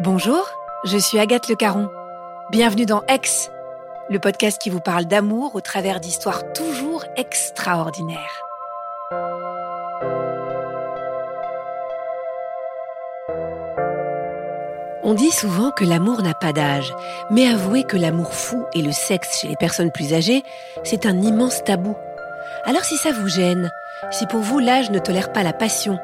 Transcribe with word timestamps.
Bonjour, 0.00 0.48
je 0.84 0.96
suis 0.96 1.18
Agathe 1.18 1.48
Le 1.48 1.56
Caron. 1.56 1.90
Bienvenue 2.50 2.86
dans 2.86 3.02
Ex, 3.08 3.50
le 4.08 4.20
podcast 4.20 4.62
qui 4.62 4.70
vous 4.70 4.78
parle 4.78 5.06
d'amour 5.06 5.56
au 5.56 5.60
travers 5.60 5.98
d'histoires 5.98 6.52
toujours 6.52 7.04
extraordinaires. 7.16 8.44
On 15.02 15.14
dit 15.14 15.32
souvent 15.32 15.72
que 15.72 15.84
l'amour 15.84 16.22
n'a 16.22 16.34
pas 16.34 16.52
d'âge, 16.52 16.94
mais 17.32 17.48
avouez 17.48 17.82
que 17.82 17.96
l'amour 17.96 18.34
fou 18.34 18.66
et 18.74 18.82
le 18.82 18.92
sexe 18.92 19.40
chez 19.40 19.48
les 19.48 19.56
personnes 19.56 19.90
plus 19.90 20.14
âgées, 20.14 20.44
c'est 20.84 21.06
un 21.06 21.20
immense 21.20 21.64
tabou. 21.64 21.96
Alors 22.64 22.84
si 22.84 22.96
ça 22.98 23.10
vous 23.10 23.28
gêne, 23.28 23.72
si 24.12 24.28
pour 24.28 24.42
vous 24.42 24.60
l'âge 24.60 24.92
ne 24.92 25.00
tolère 25.00 25.32
pas 25.32 25.42
la 25.42 25.52
passion, 25.52 25.98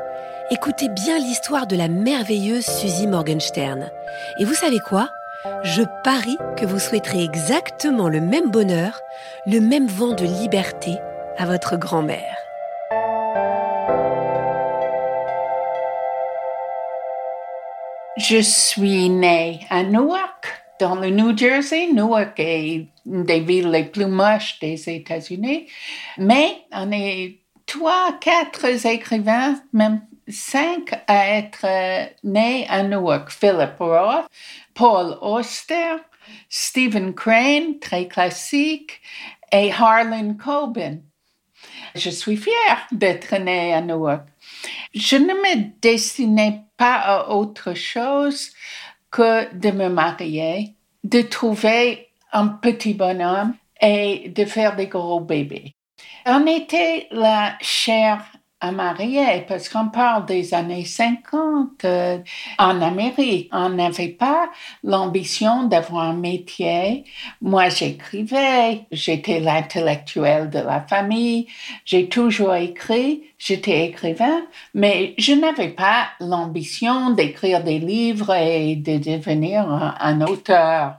écoutez 0.51 0.89
bien 0.89 1.19
l'histoire 1.19 1.66
de 1.66 1.77
la 1.77 1.89
merveilleuse 1.89 2.66
Suzy 2.66 3.07
Morgenstern. 3.07 3.91
Et 4.38 4.45
vous 4.45 4.55
savez 4.55 4.79
quoi? 4.79 5.09
Je 5.63 5.82
parie 6.02 6.37
que 6.57 6.66
vous 6.66 6.79
souhaiterez 6.79 7.24
exactement 7.24 8.09
le 8.09 8.21
même 8.21 8.51
bonheur, 8.51 9.01
le 9.46 9.60
même 9.60 9.87
vent 9.87 10.13
de 10.13 10.24
liberté 10.24 10.93
à 11.38 11.46
votre 11.46 11.77
grand-mère. 11.77 12.37
Je 18.16 18.40
suis 18.40 19.11
née 19.11 19.61
à 19.71 19.83
Newark, 19.83 20.46
dans 20.80 20.95
le 20.95 21.11
New 21.11 21.37
Jersey. 21.37 21.88
Newark 21.93 22.38
est 22.38 22.87
une 23.07 23.24
des 23.24 23.40
villes 23.40 23.71
les 23.71 23.85
plus 23.85 24.07
moches 24.07 24.59
des 24.61 24.88
États-Unis. 24.88 25.66
Mais 26.18 26.59
on 26.73 26.93
est 26.93 27.38
trois, 27.66 28.16
quatre 28.21 28.87
écrivains, 28.87 29.57
même 29.73 30.01
cinq 30.29 30.93
à 31.07 31.39
être 31.39 31.67
nés 32.23 32.67
à 32.69 32.83
Newark. 32.83 33.30
Philip 33.30 33.77
Roth, 33.79 34.27
Paul 34.75 35.19
Auster, 35.21 35.97
Stephen 36.49 37.15
Crane, 37.15 37.79
très 37.80 38.09
classique, 38.09 39.01
et 39.52 39.71
Harlan 39.71 40.35
Coben. 40.35 41.02
Je 41.95 42.11
suis 42.11 42.37
fière 42.37 42.87
d'être 42.91 43.37
née 43.37 43.73
à 43.73 43.80
Newark. 43.80 44.27
Je 44.95 45.17
ne 45.17 45.33
me 45.33 45.80
destinais 45.80 46.63
pas 46.77 46.97
à 46.97 47.29
autre 47.30 47.75
chose 47.75 48.51
que 49.11 49.55
de 49.55 49.71
me 49.71 49.89
marier, 49.89 50.75
de 51.05 51.23
trouver 51.23 52.09
un 52.33 52.49
petit 52.49 52.95
bonhomme 52.95 53.55
et 53.80 54.29
de 54.29 54.45
faire 54.45 54.75
des 54.75 54.89
gros 54.89 55.21
bébés. 55.21 55.73
On 56.27 56.47
était 56.47 57.07
la 57.11 57.57
chair 57.61 58.25
à 58.65 58.73
marier 58.73 59.45
parce 59.46 59.68
qu'on 59.68 59.88
parle 59.88 60.24
des 60.24 60.54
années 60.54 60.87
50 60.87 61.84
euh, 61.84 62.18
en 62.59 62.80
Amérique. 62.80 63.51
On 63.52 63.68
n'avait 63.68 64.09
pas 64.09 64.48
l'ambition 64.82 65.65
d'avoir 65.65 66.04
un 66.04 66.15
métier. 66.15 67.04
Moi, 67.43 67.69
j'écrivais, 67.69 68.87
j'étais 68.91 69.41
l'intellectuel 69.41 70.49
de 70.49 70.61
la 70.61 70.81
famille, 70.81 71.47
j'ai 71.84 72.09
toujours 72.09 72.55
écrit, 72.55 73.25
j'étais 73.39 73.84
écrivain, 73.84 74.41
mais 74.72 75.15
je 75.19 75.34
n'avais 75.34 75.69
pas 75.69 76.06
l'ambition 76.21 77.10
d'écrire 77.10 77.62
des 77.62 77.78
livres 77.78 78.34
et 78.34 78.77
de 78.77 78.97
devenir 78.97 79.69
un, 80.00 80.21
auteur. 80.22 80.97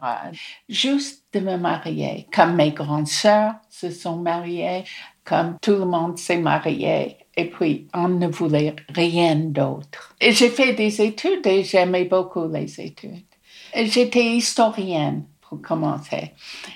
Juste 0.69 1.23
de 1.33 1.39
me 1.39 1.57
marier, 1.57 2.27
comme 2.31 2.55
mes 2.55 2.71
grandes 2.71 3.07
sœurs 3.07 3.55
se 3.71 3.89
sont 3.89 4.17
mariées, 4.17 4.83
comme 5.23 5.57
tout 5.59 5.71
le 5.71 5.85
monde 5.85 6.19
s'est 6.19 6.37
marié 6.37 7.24
et 7.37 7.45
puis, 7.45 7.87
on 7.93 8.07
ne 8.07 8.27
voulait 8.27 8.75
rien 8.93 9.35
d'autre. 9.35 10.15
J'ai 10.21 10.49
fait 10.49 10.73
des 10.73 11.01
études 11.01 11.45
et 11.45 11.63
j'aimais 11.63 12.05
beaucoup 12.05 12.47
les 12.47 12.79
études. 12.79 13.25
J'étais 13.75 14.23
historienne 14.23 15.25
pour 15.41 15.61
commencer. 15.61 16.31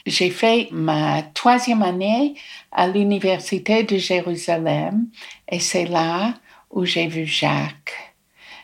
J'ai 0.06 0.30
fait 0.30 0.68
ma 0.72 1.24
troisième 1.34 1.82
année 1.82 2.36
à 2.74 2.88
l'Université 2.88 3.84
de 3.84 3.98
Jérusalem 3.98 5.08
et 5.50 5.60
c'est 5.60 5.86
là 5.86 6.34
où 6.70 6.84
j'ai 6.84 7.08
vu 7.08 7.26
Jacques. 7.26 8.16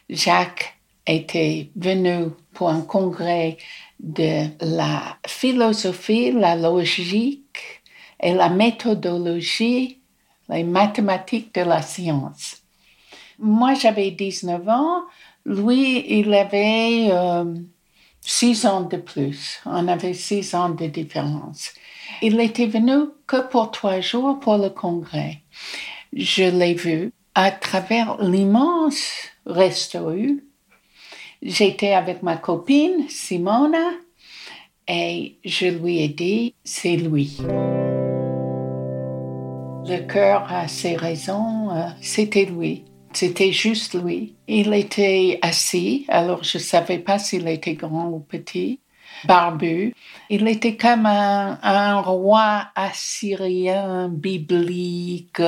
Jacques 0.10 0.78
était 1.08 1.70
venu 1.78 2.32
pour 2.54 2.70
un 2.70 2.82
congrès 2.82 3.58
de 4.00 4.48
la 4.60 5.18
philosophie, 5.26 6.32
la 6.32 6.56
logique 6.58 7.82
et 8.20 8.34
la 8.34 8.50
méthodologie 8.50 10.02
les 10.50 10.64
mathématiques 10.64 11.54
de 11.54 11.62
la 11.62 11.82
science. 11.82 12.62
Moi, 13.40 13.74
j'avais 13.74 14.12
19 14.12 14.68
ans. 14.70 15.02
Lui, 15.46 16.20
il 16.20 16.34
avait 16.34 17.08
euh, 17.12 17.56
six 18.22 18.66
ans 18.66 18.82
de 18.82 18.98
plus. 18.98 19.60
On 19.66 19.88
avait 19.88 20.14
six 20.14 20.56
ans 20.56 20.70
de 20.70 20.88
différence. 20.88 21.72
Il 22.22 22.40
était 22.40 22.68
venu 22.68 23.10
que 23.28 23.42
pour 23.48 23.72
trois 23.72 24.00
jours 24.00 24.40
pour 24.40 24.58
le 24.58 24.70
congrès. 24.70 25.42
Je 26.14 26.44
l'ai 26.44 26.74
vu 26.74 27.12
à 27.34 27.52
travers 27.52 28.18
l'immense 28.22 29.12
restaurant. 29.46 30.38
J'étais 31.42 31.94
avec 31.94 32.24
ma 32.24 32.38
copine 32.38 33.08
Simona 33.10 33.92
et 34.88 35.38
je 35.44 35.68
lui 35.68 36.00
ai 36.00 36.08
dit, 36.08 36.56
c'est 36.64 36.96
lui. 36.96 37.38
Le 39.88 40.00
cœur 40.00 40.52
a 40.52 40.68
ses 40.68 40.96
raisons, 40.96 41.70
euh, 41.70 41.90
c'était 42.02 42.46
lui. 42.46 42.86
C'était 43.14 43.52
juste 43.52 43.94
lui. 43.94 44.36
Il 44.48 44.74
était 44.74 45.38
assis, 45.44 46.06
alors 46.10 46.44
je 46.44 46.58
ne 46.58 46.64
savais 46.64 46.98
pas 46.98 47.20
s'il 47.20 47.48
était 47.48 47.76
grand 47.76 48.08
ou 48.08 48.20
petit, 48.20 48.80
barbu. 49.26 49.94
Il 50.32 50.48
était 50.48 50.76
comme 50.76 51.06
un, 51.06 52.02
roi 52.02 52.66
assyrien 52.76 54.10
biblique, 54.10 55.40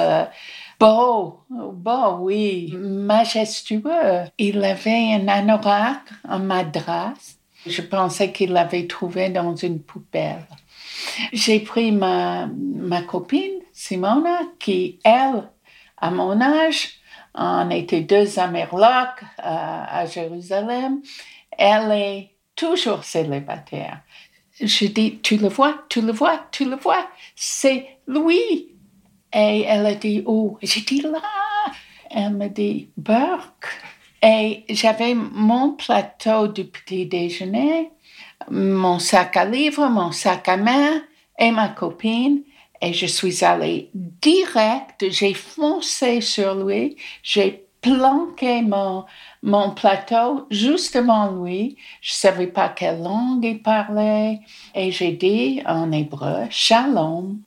beau, 0.79 1.39
beau, 1.49 2.17
oui, 2.19 2.75
majestueux. 2.77 4.29
Il 4.37 4.63
avait 4.63 5.15
un 5.15 5.27
anorak, 5.27 6.01
un 6.29 6.39
madras. 6.39 7.37
Je 7.65 7.81
pensais 7.81 8.31
qu'il 8.31 8.51
l'avait 8.51 8.85
trouvé 8.85 9.29
dans 9.29 9.55
une 9.55 9.81
poubelle. 9.81 10.45
J'ai 11.33 11.59
pris 11.59 11.91
ma, 11.91 12.47
ma 12.47 13.01
copine, 13.01 13.61
Simona, 13.77 14.39
qui, 14.57 14.97
elle, 15.03 15.51
à 15.97 16.09
mon 16.09 16.41
âge, 16.41 16.95
on 17.35 17.69
était 17.69 18.01
deux 18.01 18.39
à 18.39 18.47
Merloc, 18.47 19.23
à, 19.37 20.03
Jérusalem. 20.07 21.01
Elle 21.51 21.91
est 21.91 22.31
toujours 22.55 23.03
célibataire. 23.03 24.01
Je 24.59 24.87
dis, 24.87 25.19
tu 25.19 25.37
le 25.37 25.47
vois, 25.47 25.85
tu 25.89 26.01
le 26.01 26.11
vois, 26.11 26.47
tu 26.51 26.65
le 26.65 26.75
vois, 26.75 27.07
c'est 27.35 27.99
lui. 28.07 28.75
Et 29.31 29.61
elle 29.67 29.85
a 29.85 29.93
dit, 29.93 30.23
où? 30.25 30.57
J'ai 30.63 30.81
dit, 30.81 31.01
là. 31.01 31.21
Elle 32.09 32.33
me 32.33 32.47
dit, 32.47 32.89
Burke. 32.97 33.67
Et 34.23 34.65
j'avais 34.69 35.13
mon 35.13 35.73
plateau 35.73 36.47
du 36.47 36.65
petit 36.65 37.05
déjeuner 37.05 37.91
mon 38.49 38.97
sac 38.97 39.37
à 39.37 39.45
livres, 39.45 39.87
mon 39.87 40.11
sac 40.11 40.47
à 40.49 40.57
main 40.57 41.03
et 41.37 41.51
ma 41.51 41.69
copine. 41.69 42.41
Et 42.81 42.93
je 42.93 43.05
suis 43.05 43.43
allée 43.43 43.89
direct, 43.93 45.09
j'ai 45.09 45.33
foncé 45.33 46.21
sur 46.21 46.55
lui, 46.55 46.95
j'ai 47.23 47.67
planqué 47.81 48.61
mon, 48.61 49.05
mon 49.43 49.71
plateau 49.71 50.45
juste 50.49 50.95
devant 50.95 51.31
lui. 51.31 51.77
Je 52.01 52.13
savais 52.13 52.47
pas 52.47 52.69
quelle 52.69 53.01
langue 53.01 53.45
il 53.45 53.61
parlait. 53.61 54.39
Et 54.75 54.91
j'ai 54.91 55.13
dit 55.13 55.61
en 55.65 55.91
hébreu, 55.91 56.45
Shalom. 56.49 57.39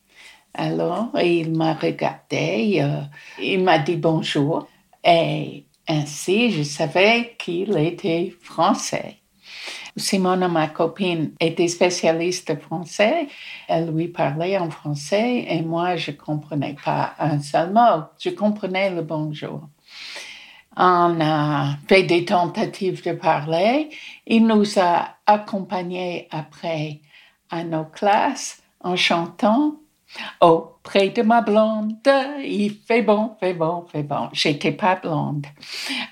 Alors, 0.54 1.10
il 1.22 1.52
m'a 1.52 1.74
regardé, 1.74 2.80
euh, 2.82 3.02
il 3.40 3.62
m'a 3.62 3.78
dit 3.78 3.96
bonjour. 3.96 4.66
Et 5.04 5.64
ainsi, 5.86 6.50
je 6.50 6.62
savais 6.62 7.36
qu'il 7.38 7.76
était 7.76 8.34
français. 8.42 9.19
Simona, 9.96 10.48
ma 10.48 10.68
copine, 10.68 11.32
était 11.40 11.68
spécialiste 11.68 12.60
français. 12.60 13.28
Elle 13.68 13.90
lui 13.94 14.08
parlait 14.08 14.58
en 14.58 14.70
français 14.70 15.46
et 15.48 15.62
moi, 15.62 15.96
je 15.96 16.12
comprenais 16.12 16.76
pas 16.84 17.14
un 17.18 17.40
seul 17.40 17.72
mot. 17.72 18.04
Je 18.18 18.30
comprenais 18.30 18.90
le 18.90 19.02
bonjour. 19.02 19.68
On 20.76 21.20
a 21.20 21.76
fait 21.88 22.04
des 22.04 22.24
tentatives 22.24 23.04
de 23.04 23.12
parler. 23.12 23.90
Il 24.26 24.46
nous 24.46 24.78
a 24.78 25.16
accompagnés 25.26 26.28
après 26.30 27.00
à 27.50 27.64
nos 27.64 27.84
classes 27.84 28.62
en 28.80 28.96
chantant 28.96 29.80
Oh, 30.40 30.76
près 30.82 31.10
de 31.10 31.22
ma 31.22 31.40
blonde, 31.40 32.08
il 32.42 32.74
fait 32.86 33.02
bon, 33.02 33.36
fait 33.38 33.54
bon, 33.54 33.86
fait 33.92 34.02
bon. 34.02 34.28
J'étais 34.32 34.72
pas 34.72 34.96
blonde. 34.96 35.46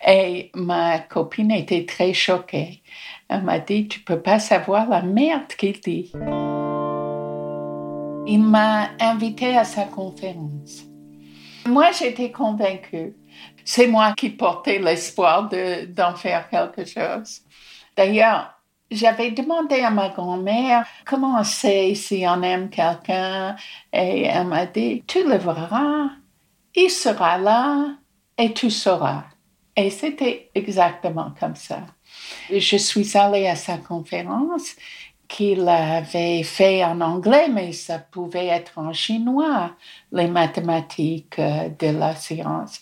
Et 0.06 0.50
ma 0.54 1.00
copine 1.00 1.50
était 1.50 1.84
très 1.84 2.12
choquée. 2.12 2.82
Elle 3.28 3.42
m'a 3.42 3.58
dit, 3.58 3.88
tu 3.88 4.00
peux 4.00 4.20
pas 4.20 4.38
savoir 4.38 4.88
la 4.88 5.02
merde 5.02 5.48
qu'il 5.48 5.78
dit. 5.80 6.12
Il 8.26 8.42
m'a 8.42 8.88
invité 9.00 9.56
à 9.56 9.64
sa 9.64 9.84
conférence. 9.84 10.84
Moi, 11.66 11.90
j'étais 11.92 12.30
convaincue. 12.30 13.14
C'est 13.64 13.86
moi 13.86 14.14
qui 14.14 14.30
portais 14.30 14.78
l'espoir 14.78 15.50
d'en 15.88 16.14
faire 16.14 16.48
quelque 16.48 16.86
chose. 16.86 17.42
D'ailleurs, 17.94 18.54
j'avais 18.90 19.30
demandé 19.30 19.80
à 19.80 19.90
ma 19.90 20.08
grand-mère 20.08 20.86
comment 21.04 21.38
on 21.38 21.44
sait 21.44 21.94
si 21.94 22.24
on 22.26 22.42
aime 22.42 22.70
quelqu'un? 22.70 23.56
Et 23.92 24.22
elle 24.22 24.46
m'a 24.46 24.64
dit, 24.64 25.04
tu 25.06 25.28
le 25.28 25.36
verras, 25.36 26.08
il 26.74 26.88
sera 26.88 27.36
là 27.36 27.96
et 28.38 28.54
tu 28.54 28.70
sauras. 28.70 29.24
Et 29.76 29.90
c'était 29.90 30.50
exactement 30.54 31.34
comme 31.38 31.56
ça. 31.56 31.80
Je 32.50 32.76
suis 32.76 33.16
allée 33.16 33.46
à 33.46 33.56
sa 33.56 33.78
conférence 33.78 34.76
qu'il 35.28 35.68
avait 35.68 36.42
fait 36.42 36.82
en 36.82 37.02
anglais, 37.02 37.48
mais 37.52 37.72
ça 37.72 37.98
pouvait 37.98 38.46
être 38.46 38.78
en 38.78 38.94
chinois, 38.94 39.72
les 40.10 40.26
mathématiques 40.26 41.38
euh, 41.38 41.68
de 41.78 41.88
la 41.88 42.16
science. 42.16 42.80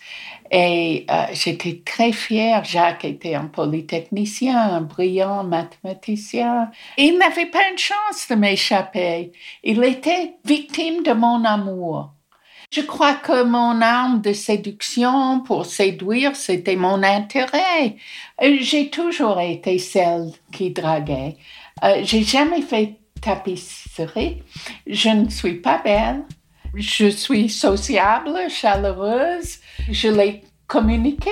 Et 0.51 1.05
euh, 1.11 1.25
j'étais 1.33 1.83
très 1.85 2.13
fière. 2.13 2.65
Jacques 2.65 3.05
était 3.05 3.35
un 3.35 3.47
polytechnicien, 3.47 4.57
un 4.57 4.81
brillant 4.81 5.43
mathématicien. 5.43 6.71
Il 6.97 7.19
n'avait 7.19 7.47
pas 7.47 7.69
une 7.71 7.79
chance 7.79 8.29
de 8.31 8.37
m'échapper. 8.37 9.33
Il 9.65 9.83
était 9.83 10.37
victime 10.45 11.03
de 11.03 11.13
mon 11.13 11.45
amour. 11.45 12.13
Je 12.71 12.81
crois 12.81 13.15
que 13.15 13.45
mon 13.45 13.81
arme 13.81 14.21
de 14.21 14.33
séduction 14.33 15.41
pour 15.41 15.67
séduire, 15.67 16.35
c'était 16.35 16.77
mon 16.77 17.03
intérêt. 17.03 17.97
J'ai 18.61 18.91
toujours 18.91 19.41
été 19.41 19.79
celle 19.79 20.33
qui 20.53 20.71
draguait. 20.71 21.37
Euh, 21.85 22.01
j'ai 22.03 22.23
jamais 22.23 22.63
fait 22.63 22.97
tapisserie. 23.21 24.43
Je 24.87 25.11
ne 25.11 25.29
suis 25.29 25.61
pas 25.61 25.81
belle. 25.83 26.25
Je 26.75 27.09
suis 27.09 27.49
sociable, 27.49 28.33
chaleureuse. 28.51 29.59
Je 29.91 30.09
l'ai 30.09 30.43
communiqué. 30.67 31.31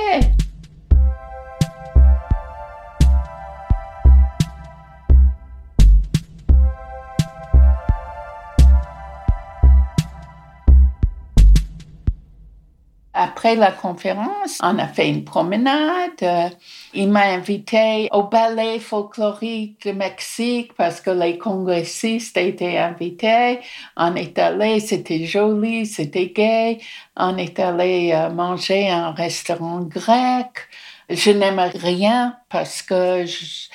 Après 13.44 13.56
la 13.56 13.72
conférence, 13.72 14.58
on 14.62 14.78
a 14.78 14.88
fait 14.88 15.06
une 15.06 15.22
promenade. 15.22 16.54
Il 16.94 17.10
m'a 17.10 17.26
invité 17.26 18.08
au 18.10 18.22
ballet 18.22 18.78
folklorique 18.78 19.84
de 19.84 19.92
Mexique 19.92 20.72
parce 20.78 21.02
que 21.02 21.10
les 21.10 21.36
congressistes 21.36 22.38
étaient 22.38 22.78
invités. 22.78 23.60
On 23.98 24.14
est 24.14 24.38
allé, 24.38 24.80
c'était 24.80 25.26
joli, 25.26 25.84
c'était 25.84 26.28
gay. 26.28 26.78
On 27.18 27.36
est 27.36 27.58
allé 27.58 28.12
euh, 28.14 28.30
manger 28.30 28.88
à 28.88 29.08
un 29.08 29.12
restaurant 29.12 29.80
grec. 29.80 30.66
Je 31.10 31.30
n'aime 31.30 31.60
rien 31.74 32.38
parce 32.48 32.80
que 32.80 33.26
je, 33.26 33.68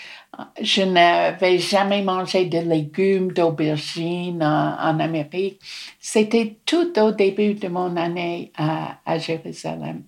je 0.61 0.81
n'avais 0.83 1.57
jamais 1.57 2.01
mangé 2.01 2.45
de 2.45 2.59
légumes, 2.59 3.31
d'aubergines 3.31 4.43
en, 4.43 4.99
Amérique. 4.99 5.59
C'était 5.99 6.57
tout 6.65 6.97
au 6.99 7.11
début 7.11 7.53
de 7.53 7.67
mon 7.67 7.95
année 7.97 8.51
à, 8.57 9.17
Jérusalem. 9.17 10.03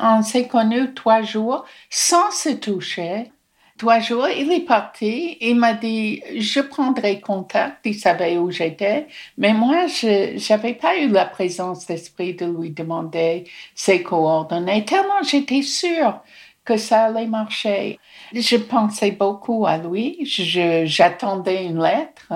On 0.00 0.22
s'est 0.22 0.48
connus 0.48 0.94
trois 0.94 1.22
jours 1.22 1.64
sans 1.90 2.30
se 2.30 2.50
toucher. 2.50 3.30
Trois 3.76 3.98
jours, 3.98 4.28
il 4.28 4.52
est 4.52 4.64
parti. 4.64 5.36
Il 5.40 5.56
m'a 5.56 5.74
dit, 5.74 6.22
je 6.38 6.60
prendrai 6.60 7.20
contact. 7.20 7.78
Il 7.84 7.94
savait 7.94 8.38
où 8.38 8.50
j'étais. 8.50 9.08
Mais 9.36 9.52
moi, 9.52 9.88
je 9.88 10.52
n'avais 10.52 10.74
pas 10.74 10.96
eu 10.96 11.08
la 11.08 11.24
présence 11.24 11.86
d'esprit 11.86 12.34
de 12.34 12.46
lui 12.46 12.70
demander 12.70 13.44
ses 13.74 14.02
coordonnées, 14.02 14.84
tellement 14.84 15.22
j'étais 15.24 15.62
sûre 15.62 16.20
que 16.64 16.76
ça 16.76 17.04
allait 17.04 17.26
marcher. 17.26 17.98
Je 18.32 18.56
pensais 18.56 19.12
beaucoup 19.12 19.66
à 19.66 19.78
lui. 19.78 20.18
J'attendais 20.24 21.66
une 21.66 21.82
lettre. 21.82 22.32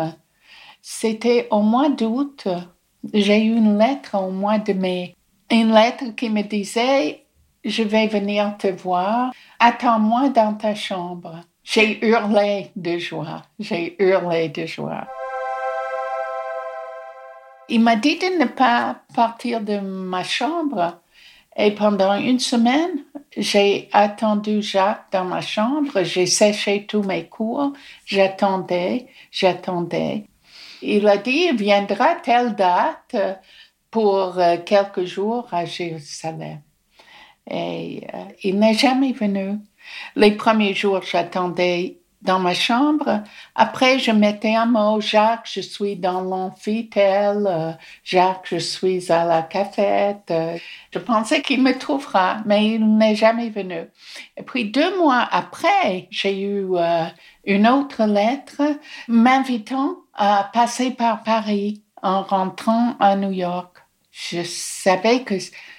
C'était 0.82 1.48
au 1.50 1.62
mois 1.62 1.88
d'août. 1.88 2.46
J'ai 3.12 3.44
eu 3.44 3.56
une 3.56 3.78
lettre 3.78 4.16
au 4.16 4.30
mois 4.30 4.58
de 4.58 4.72
mai. 4.72 5.14
Une 5.50 5.72
lettre 5.72 6.14
qui 6.14 6.28
me 6.30 6.42
disait 6.42 7.24
Je 7.64 7.82
vais 7.82 8.06
venir 8.06 8.56
te 8.58 8.68
voir. 8.68 9.32
Attends-moi 9.58 10.28
dans 10.28 10.54
ta 10.54 10.74
chambre. 10.74 11.40
J'ai 11.64 12.04
hurlé 12.06 12.70
de 12.76 12.98
joie. 12.98 13.42
J'ai 13.58 13.96
hurlé 14.02 14.48
de 14.48 14.66
joie. 14.66 15.06
Il 17.70 17.82
m'a 17.82 17.96
dit 17.96 18.16
de 18.16 18.40
ne 18.40 18.46
pas 18.46 18.96
partir 19.14 19.60
de 19.60 19.78
ma 19.78 20.24
chambre 20.24 20.98
et 21.60 21.72
pendant 21.72 22.14
une 22.14 22.38
semaine, 22.38 23.04
j'ai 23.38 23.88
attendu 23.92 24.62
Jacques 24.62 25.06
dans 25.12 25.24
ma 25.24 25.40
chambre, 25.40 26.02
j'ai 26.02 26.26
séché 26.26 26.86
tous 26.86 27.04
mes 27.04 27.26
cours, 27.26 27.72
j'attendais, 28.04 29.06
j'attendais. 29.30 30.24
Il 30.82 31.06
a 31.06 31.16
dit, 31.16 31.48
il 31.50 31.56
viendra 31.56 32.16
telle 32.16 32.54
date 32.56 33.16
pour 33.90 34.38
euh, 34.38 34.56
quelques 34.64 35.04
jours 35.04 35.46
à 35.52 35.64
Jérusalem. 35.64 36.60
Et 37.48 38.06
euh, 38.12 38.24
il 38.42 38.58
n'est 38.58 38.74
jamais 38.74 39.12
venu. 39.12 39.58
Les 40.16 40.32
premiers 40.32 40.74
jours, 40.74 41.02
j'attendais 41.02 41.97
dans 42.22 42.38
ma 42.38 42.54
chambre. 42.54 43.22
Après, 43.54 43.98
je 43.98 44.10
mettais 44.10 44.54
un 44.54 44.66
mot, 44.66 45.00
Jacques, 45.00 45.48
je 45.52 45.60
suis 45.60 45.96
dans 45.96 46.20
l'amphithéâtre, 46.20 47.46
euh, 47.46 47.72
Jacques, 48.02 48.48
je 48.50 48.58
suis 48.58 49.10
à 49.12 49.24
la 49.24 49.42
cafette. 49.42 50.30
Euh, 50.30 50.58
je 50.92 50.98
pensais 50.98 51.42
qu'il 51.42 51.62
me 51.62 51.78
trouvera, 51.78 52.38
mais 52.44 52.66
il 52.66 52.96
n'est 52.96 53.14
jamais 53.14 53.50
venu. 53.50 53.88
Et 54.36 54.42
puis 54.42 54.70
deux 54.70 54.98
mois 54.98 55.28
après, 55.30 56.08
j'ai 56.10 56.40
eu 56.40 56.66
euh, 56.74 57.04
une 57.44 57.68
autre 57.68 58.04
lettre 58.04 58.62
m'invitant 59.06 59.96
à 60.14 60.50
passer 60.52 60.90
par 60.90 61.22
Paris 61.22 61.84
en 62.02 62.22
rentrant 62.22 62.96
à 62.98 63.14
New 63.16 63.32
York. 63.32 63.76
Je 64.10 64.42
savais 64.42 65.22
que 65.22 65.34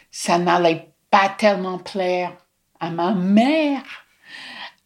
ça 0.10 0.38
n'allait 0.38 0.90
pas 1.12 1.30
tellement 1.38 1.80
plaire 1.80 2.32
à 2.80 2.90
ma 2.90 3.12
mère 3.14 3.84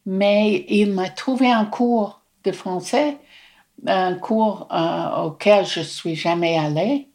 mais 0.06 0.66
il 0.70 0.92
m'a 0.92 1.10
trouvé 1.10 1.52
un 1.52 1.66
cours 1.66 2.22
de 2.44 2.52
français, 2.52 3.18
un 3.88 4.16
cours 4.16 4.68
euh, 4.72 5.24
auquel 5.24 5.66
je 5.66 5.82
suis 5.82 6.16
jamais 6.16 6.58
allée. 6.58 7.10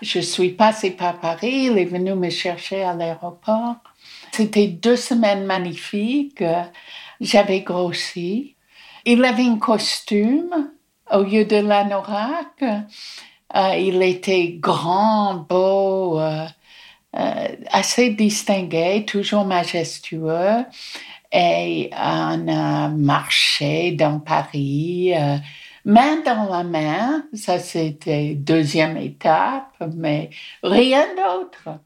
Je 0.00 0.18
suis 0.18 0.50
passée 0.50 0.90
par 0.90 1.20
Paris, 1.20 1.68
il 1.70 1.78
est 1.78 1.84
venu 1.84 2.14
me 2.14 2.28
chercher 2.28 2.82
à 2.82 2.92
l'aéroport. 2.94 3.76
C'était 4.32 4.66
deux 4.66 4.96
semaines 4.96 5.44
magnifiques. 5.44 6.42
J'avais 7.20 7.60
grossi. 7.60 8.56
Il 9.04 9.24
avait 9.24 9.44
un 9.44 9.58
costume 9.58 10.70
au 11.12 11.22
lieu 11.22 11.44
de 11.44 11.56
l'anorak. 11.56 12.62
Euh, 13.54 13.76
il 13.76 14.02
était 14.02 14.56
grand, 14.58 15.34
beau, 15.48 16.18
euh, 16.18 16.46
assez 17.70 18.10
distingué, 18.10 19.04
toujours 19.04 19.44
majestueux. 19.44 20.64
Et 21.32 21.88
on 21.92 22.48
a 22.48 22.88
marché 22.88 23.92
dans 23.92 24.20
Paris, 24.20 25.14
euh, 25.16 25.38
main 25.86 26.20
dans 26.22 26.44
la 26.50 26.62
main. 26.62 27.24
Ça, 27.32 27.58
c'était 27.58 28.34
deuxième 28.34 28.98
étape, 28.98 29.72
mais 29.94 30.28
rien 30.62 31.06
d'autre. 31.16 31.80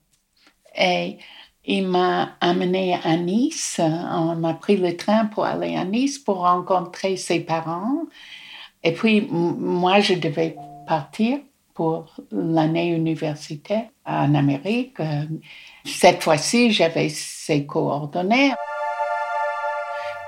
Et 0.77 1.19
il 1.65 1.87
m'a 1.87 2.37
amené 2.41 2.99
à 3.05 3.17
Nice. 3.17 3.81
On 3.81 4.35
m'a 4.35 4.55
pris 4.55 4.77
le 4.77 4.97
train 4.97 5.27
pour 5.27 5.45
aller 5.45 5.77
à 5.77 5.85
Nice 5.85 6.19
pour 6.19 6.39
rencontrer 6.39 7.17
ses 7.17 7.41
parents. 7.41 8.03
Et 8.83 8.93
puis, 8.93 9.29
moi, 9.31 10.01
je 10.01 10.15
devais 10.15 10.57
partir 10.89 11.39
pour 11.73 12.07
l'année 12.33 12.89
universitaire 12.89 13.87
en 14.05 14.35
Amérique. 14.35 14.97
Cette 15.85 16.23
fois-ci, 16.23 16.73
j'avais 16.73 17.11
ses 17.11 17.65
coordonnées. 17.65 18.53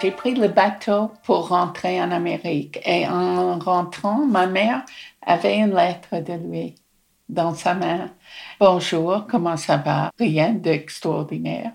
J'ai 0.00 0.10
pris 0.12 0.34
le 0.34 0.48
bateau 0.48 1.12
pour 1.24 1.48
rentrer 1.48 2.00
en 2.02 2.10
Amérique 2.10 2.80
et 2.84 3.06
en 3.08 3.58
rentrant, 3.58 4.26
ma 4.26 4.46
mère 4.46 4.84
avait 5.22 5.58
une 5.58 5.74
lettre 5.74 6.18
de 6.20 6.32
lui. 6.34 6.74
dans 7.28 7.54
sa 7.54 7.74
main. 7.74 8.10
Bonjour, 8.60 9.26
comment 9.30 9.56
ça 9.56 9.76
va? 9.76 10.10
Rien 10.18 10.52
d'extraordinaire. 10.54 11.72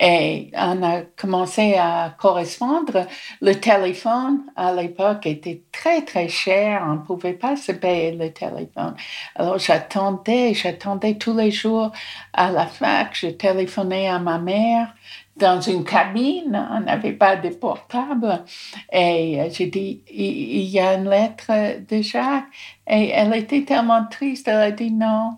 Et 0.00 0.50
on 0.54 0.82
a 0.82 1.02
commencé 1.02 1.74
à 1.74 2.14
correspondre. 2.18 3.06
Le 3.42 3.54
téléphone, 3.54 4.44
à 4.56 4.72
l'époque, 4.72 5.26
était 5.26 5.64
très, 5.72 6.04
très 6.04 6.28
cher. 6.28 6.84
On 6.88 6.94
ne 6.94 6.98
pouvait 7.00 7.34
pas 7.34 7.56
se 7.56 7.72
payer 7.72 8.12
le 8.12 8.32
téléphone. 8.32 8.96
Alors, 9.36 9.58
j'attendais, 9.58 10.54
j'attendais 10.54 11.18
tous 11.18 11.36
les 11.36 11.50
jours 11.50 11.92
à 12.32 12.50
la 12.50 12.66
fac. 12.66 13.14
Je 13.14 13.28
téléphonais 13.28 14.08
à 14.08 14.18
ma 14.18 14.38
mère 14.38 14.94
dans 15.38 15.60
une 15.60 15.84
cabine, 15.84 16.68
on 16.70 16.80
n'avait 16.80 17.12
pas 17.12 17.36
de 17.36 17.48
portable. 17.50 18.44
Et 18.92 19.48
j'ai 19.50 19.66
dit, 19.66 20.02
il 20.10 20.64
y 20.64 20.78
a 20.78 20.94
une 20.94 21.08
lettre 21.08 21.80
de 21.88 22.02
Jacques. 22.02 22.46
Et 22.86 23.10
elle 23.10 23.34
était 23.34 23.62
tellement 23.62 24.04
triste, 24.06 24.48
elle 24.48 24.56
a 24.56 24.70
dit 24.70 24.90
non. 24.90 25.32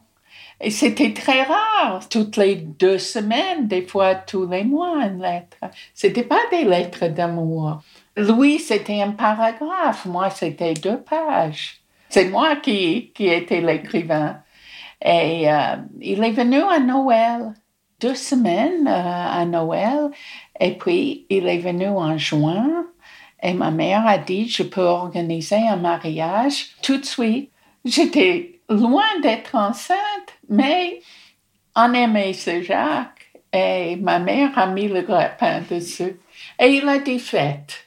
Et 0.60 0.70
c'était 0.70 1.14
très 1.14 1.42
rare, 1.42 2.06
toutes 2.10 2.36
les 2.36 2.56
deux 2.56 2.98
semaines, 2.98 3.66
des 3.66 3.82
fois 3.82 4.14
tous 4.14 4.46
les 4.46 4.64
mois, 4.64 5.06
une 5.06 5.22
lettre. 5.22 5.56
C'était 5.94 6.22
pas 6.22 6.40
des 6.50 6.64
lettres 6.64 7.06
d'amour. 7.08 7.80
Louis, 8.16 8.58
c'était 8.58 9.00
un 9.00 9.12
paragraphe, 9.12 10.04
moi, 10.04 10.28
c'était 10.28 10.74
deux 10.74 10.98
pages. 10.98 11.80
C'est 12.10 12.28
moi 12.28 12.56
qui, 12.56 13.10
qui 13.14 13.28
étais 13.28 13.62
l'écrivain. 13.62 14.42
Et 15.02 15.50
euh, 15.50 15.76
il 16.00 16.22
est 16.22 16.32
venu 16.32 16.60
à 16.60 16.78
Noël 16.78 17.54
deux 18.00 18.14
semaines 18.14 18.88
euh, 18.88 19.40
à 19.40 19.44
Noël. 19.44 20.10
Et 20.58 20.72
puis, 20.72 21.26
il 21.30 21.46
est 21.48 21.58
venu 21.58 21.88
en 21.88 22.16
juin. 22.18 22.86
Et 23.42 23.54
ma 23.54 23.70
mère 23.70 24.06
a 24.06 24.18
dit, 24.18 24.48
je 24.48 24.62
peux 24.62 24.82
organiser 24.82 25.56
un 25.56 25.76
mariage 25.76 26.68
tout 26.82 26.98
de 26.98 27.04
suite. 27.04 27.50
J'étais 27.84 28.60
loin 28.68 29.18
d'être 29.22 29.54
enceinte, 29.54 29.98
mais 30.48 31.00
on 31.74 31.92
aimait 31.94 32.34
ce 32.34 32.62
Jacques. 32.62 33.32
Et 33.52 33.96
ma 33.96 34.18
mère 34.18 34.56
a 34.58 34.66
mis 34.66 34.88
le 34.88 35.02
grappin 35.02 35.62
dessus. 35.68 36.18
Et 36.58 36.68
il 36.68 36.88
a 36.88 36.98
dit 36.98 37.18
fête. 37.18 37.86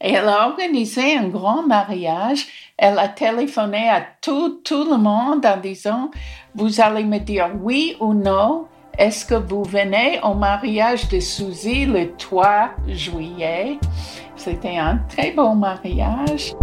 Et 0.00 0.12
elle 0.12 0.28
a 0.28 0.48
organisé 0.48 1.16
un 1.16 1.28
grand 1.28 1.66
mariage. 1.66 2.46
Elle 2.76 2.98
a 2.98 3.08
téléphoné 3.08 3.88
à 3.88 4.06
tout, 4.20 4.60
tout 4.64 4.84
le 4.84 4.96
monde 4.96 5.44
en 5.44 5.56
disant, 5.56 6.10
vous 6.54 6.80
allez 6.80 7.04
me 7.04 7.18
dire 7.18 7.50
oui 7.60 7.96
ou 8.00 8.14
non 8.14 8.66
est-ce 8.98 9.24
que 9.24 9.34
vous 9.34 9.64
venez 9.64 10.20
au 10.22 10.34
mariage 10.34 11.08
de 11.08 11.20
Suzy 11.20 11.86
le 11.86 12.14
3 12.16 12.70
juillet? 12.88 13.78
C'était 14.36 14.76
un 14.76 14.98
très 15.08 15.32
beau 15.32 15.54
mariage. 15.54 16.54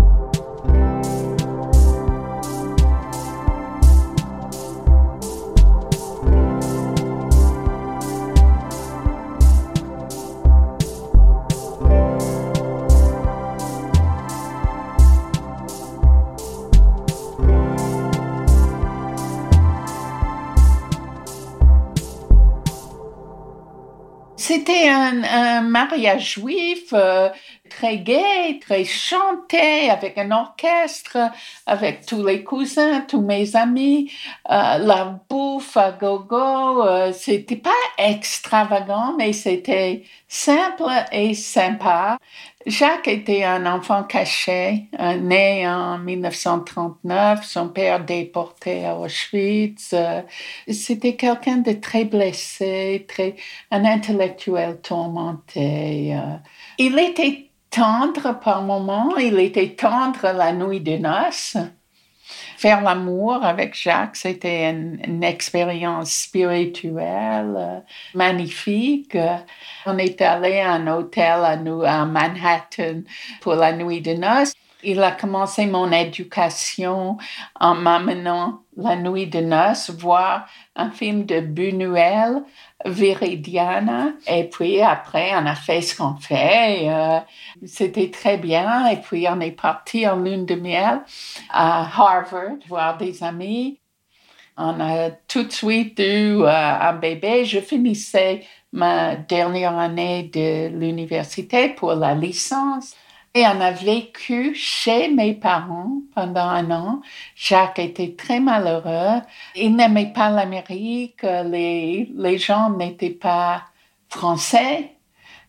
C'était 24.52 24.90
un, 24.90 25.62
mariage 25.62 26.34
juif 26.34 26.92
euh, 26.92 27.30
très 27.72 27.98
gai, 28.00 28.60
très 28.60 28.84
chanté, 28.86 29.90
avec 29.90 30.18
un 30.18 30.32
orchestre, 30.32 31.18
avec 31.66 32.06
tous 32.06 32.26
les 32.26 32.44
cousins, 32.44 33.02
tous 33.08 33.22
mes 33.22 33.56
amis, 33.56 34.12
euh, 34.50 34.78
la 34.78 35.20
bouffe 35.30 35.78
à 35.78 35.92
gogo. 35.92 36.84
Euh, 36.84 37.14
c'était 37.14 37.56
pas 37.56 37.70
extravagant, 37.98 39.16
mais 39.18 39.34
c'était 39.34 40.04
simple 40.28 40.84
et 41.12 41.34
sympa. 41.34 42.18
Jacques 42.68 43.08
était 43.08 43.44
un 43.44 43.66
enfant 43.66 44.04
caché, 44.04 44.88
né 45.20 45.68
en 45.68 45.98
1939, 45.98 47.44
son 47.44 47.70
père 47.70 48.06
déporté 48.06 48.86
à 48.86 48.96
Auschwitz. 48.98 49.96
C'était 50.70 51.16
quelqu'un 51.16 51.58
de 51.58 51.72
très 51.74 52.06
blessé, 52.06 53.06
très, 53.08 53.36
un 53.72 53.84
intellectuel 53.84 54.80
tourmenté. 54.82 56.16
Il 56.78 57.00
était 57.00 57.51
tendre 57.72 58.40
par 58.40 58.62
moments, 58.62 59.18
il 59.18 59.40
était 59.40 59.76
tendre 59.76 60.34
la 60.34 60.52
nuit 60.52 60.82
de 60.82 60.98
noces. 60.98 61.58
Faire 62.58 62.82
l'amour 62.82 63.44
avec 63.44 63.74
Jacques, 63.74 64.16
c'était 64.16 64.70
une, 64.70 65.24
expérience 65.24 66.12
spirituelle 66.12 67.56
euh, 67.58 67.80
magnifique. 68.14 69.18
On 69.86 69.98
est 69.98 70.22
allé 70.22 70.60
à 70.60 70.74
un 70.74 70.88
hôtel 70.88 71.44
à, 71.44 71.52
à 71.54 72.06
Manhattan 72.06 73.02
pour 73.42 73.56
la 73.56 73.74
nuit 73.74 74.02
de 74.02 74.14
noces. 74.14 74.54
Il 74.84 75.02
a 75.04 75.12
commencé 75.12 75.66
mon 75.66 75.92
éducation 75.92 77.18
en 77.60 77.76
m'amenant 77.76 78.62
la 78.78 78.96
nuit 78.96 79.28
de 79.28 79.40
noces 79.40 79.90
voir 79.90 80.48
un 80.76 80.90
film 80.90 81.26
de 81.26 81.40
Buñuel 81.40 82.44
Viridiana. 82.86 84.14
Et 84.28 84.46
puis 84.46 84.82
après, 84.82 85.32
on 85.36 85.46
a 85.46 85.56
fait 85.56 85.82
ce 85.82 85.96
qu'on 85.96 86.16
fait. 86.16 86.90
Euh, 86.90 87.20
c'était 87.66 88.10
très 88.10 88.38
bien. 88.38 88.88
Et 88.88 88.98
puis 88.98 89.26
on 89.30 89.40
est 89.40 89.52
parti 89.52 90.08
en 90.08 90.18
lune 90.18 90.46
de 90.46 90.56
miel 90.56 91.02
à 91.50 91.82
Harvard 91.82 92.56
voir 92.68 92.98
des 92.98 93.24
amis. 93.24 93.80
On 94.58 94.80
a 94.80 95.12
tout 95.28 95.44
de 95.44 95.52
suite 95.52 96.00
eu 96.00 96.42
euh, 96.42 96.48
un 96.48 96.94
bébé. 96.94 97.46
Je 97.46 97.60
finissais 97.60 98.46
ma 98.72 99.16
dernière 99.16 99.78
année 99.78 100.30
de 100.34 100.68
l'université 100.68 101.70
pour 101.70 101.94
la 101.94 102.14
licence. 102.14 102.96
Et 103.34 103.46
on 103.46 103.62
a 103.62 103.72
vécu 103.72 104.54
chez 104.56 105.08
mes 105.08 105.34
parents 105.34 106.02
pendant 106.14 106.48
un 106.48 106.70
an. 106.72 107.02
Jacques 107.36 107.80
était 107.80 108.16
très 108.18 108.42
malheureux. 108.42 109.22
Il 109.56 109.76
n'aimait 109.78 110.12
pas 110.14 110.30
l'Amérique. 110.30 111.24
Les, 111.24 112.12
les 112.14 112.38
gens 112.38 112.72
n'étaient 112.72 113.10
pas 113.10 113.64
français. 114.10 114.96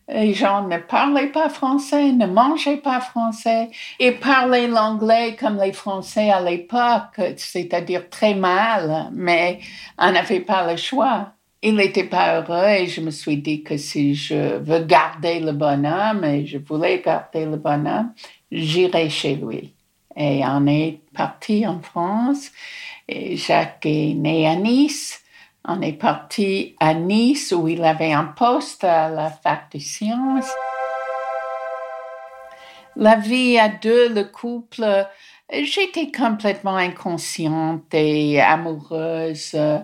Les 0.07 0.33
gens 0.33 0.67
ne 0.67 0.77
parlaient 0.77 1.31
pas 1.31 1.49
français, 1.49 2.11
ne 2.11 2.25
mangeaient 2.25 2.77
pas 2.77 2.99
français 2.99 3.69
et 3.99 4.11
parlaient 4.11 4.67
l'anglais 4.67 5.37
comme 5.37 5.57
les 5.57 5.71
Français 5.71 6.29
à 6.29 6.41
l'époque, 6.41 7.21
c'est-à-dire 7.37 8.09
très 8.09 8.33
mal, 8.33 9.09
mais 9.13 9.59
on 9.97 10.11
n'avait 10.11 10.41
pas 10.41 10.69
le 10.69 10.75
choix 10.75 11.31
il 11.65 11.75
n'était 11.75 12.03
pas 12.03 12.41
heureux 12.41 12.67
et 12.67 12.87
je 12.87 12.99
me 12.99 13.09
suis 13.09 13.37
dit 13.37 13.63
que 13.63 13.77
si 13.77 14.15
je 14.15 14.57
veux 14.57 14.83
garder 14.83 15.39
le 15.39 15.53
bonhomme 15.53 16.25
et 16.25 16.45
je 16.45 16.57
voulais 16.57 17.01
garder 17.03 17.45
le 17.45 17.55
bonhomme, 17.55 18.11
j'irai 18.51 19.09
chez 19.09 19.35
lui. 19.35 19.73
Et 20.17 20.41
on 20.45 20.67
est 20.67 20.99
parti 21.15 21.65
en 21.65 21.79
France 21.79 22.51
et 23.07 23.37
Jacques 23.37 23.85
est 23.85 24.13
né 24.13 24.45
à 24.45 24.57
Nice. 24.57 25.21
On 25.65 25.81
est 25.81 25.93
parti 25.93 26.75
à 26.81 26.93
Nice 26.93 27.53
où 27.57 27.69
il 27.69 27.81
avait 27.85 28.11
un 28.11 28.25
poste 28.25 28.83
à 28.83 29.07
la 29.07 29.29
fac 29.29 29.71
de 29.73 29.79
sciences. 29.79 30.51
La 32.97 33.15
vie 33.15 33.57
à 33.57 33.69
deux, 33.69 34.09
le 34.09 34.25
couple, 34.25 35.07
j'étais 35.49 36.11
complètement 36.11 36.75
inconsciente 36.75 37.93
et 37.93 38.41
amoureuse 38.41 39.51
euh, 39.55 39.79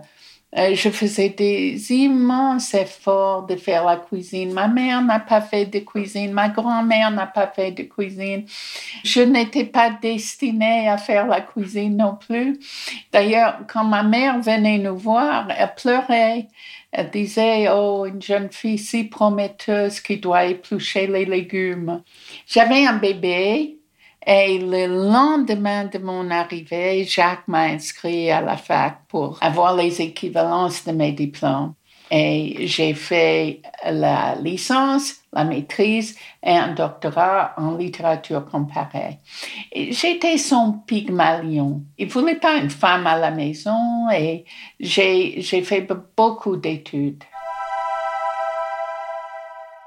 je 0.56 0.90
faisais 0.90 1.30
des 1.30 1.92
immenses 1.92 2.74
efforts 2.74 3.46
de 3.46 3.56
faire 3.56 3.86
la 3.86 3.98
cuisine. 3.98 4.52
Ma 4.54 4.68
mère 4.68 5.02
n'a 5.02 5.20
pas 5.20 5.42
fait 5.42 5.66
de 5.66 5.80
cuisine, 5.80 6.32
ma 6.32 6.50
grand-mère 6.50 7.12
n'a 7.12 7.28
pas 7.28 7.48
fait 7.48 7.72
de 7.72 7.84
cuisine. 7.84 8.46
Je 9.04 9.22
n'étais 9.22 9.66
pas 9.66 9.92
destinée 9.92 10.90
à 10.90 10.98
faire 10.98 11.28
la 11.28 11.42
cuisine 11.42 11.98
non 11.98 12.16
plus. 12.16 12.60
D'ailleurs, 13.12 13.60
quand 13.72 13.84
ma 13.84 14.04
mère 14.04 14.40
venait 14.40 14.80
nous 14.80 14.98
voir, 14.98 15.48
elle 15.56 15.74
pleurait. 15.76 16.48
Elle 16.92 17.12
disait, 17.12 17.68
oh, 17.72 18.08
une 18.08 18.22
jeune 18.22 18.52
fille 18.52 18.80
si 18.80 19.04
prometteuse 19.04 20.00
qui 20.00 20.18
doit 20.18 20.46
éplucher 20.46 21.06
les 21.06 21.26
légumes. 21.26 22.02
J'avais 22.48 22.88
un 22.88 22.98
bébé 22.98 23.79
et 24.26 24.60
le 24.60 24.86
lendemain 25.10 25.86
de 25.86 25.98
mon 25.98 26.30
arrivée, 26.30 27.06
Jacques 27.06 27.48
m'a 27.48 27.64
inscrit 27.64 28.30
à 28.32 28.42
la 28.42 28.58
fac 28.58 29.02
pour 29.08 29.38
avoir 29.42 29.76
les 29.76 30.02
équivalences 30.02 30.86
de 30.86 30.92
mes 30.92 31.14
diplômes. 31.14 31.74
Et 32.12 32.66
j'ai 32.66 32.96
fait 32.96 33.62
la 33.86 34.36
licence, 34.36 35.18
la 35.32 35.44
maîtrise 35.44 36.18
et 36.44 36.50
un 36.50 36.74
doctorat 36.74 37.54
en 37.58 37.76
littérature 37.76 38.46
comparée. 38.46 39.20
J'étais 39.74 40.40
son 40.40 40.74
pygmalion. 40.88 41.84
Il 42.00 42.08
ne 42.08 42.12
voulait 42.12 42.40
pas 42.40 42.58
une 42.58 42.72
femme 42.72 43.06
à 43.06 43.16
la 43.16 43.30
maison 43.30 44.10
et 44.10 44.46
j'ai 44.80 45.42
fait 45.44 45.88
beaucoup 46.18 46.58
d'études. 46.58 47.24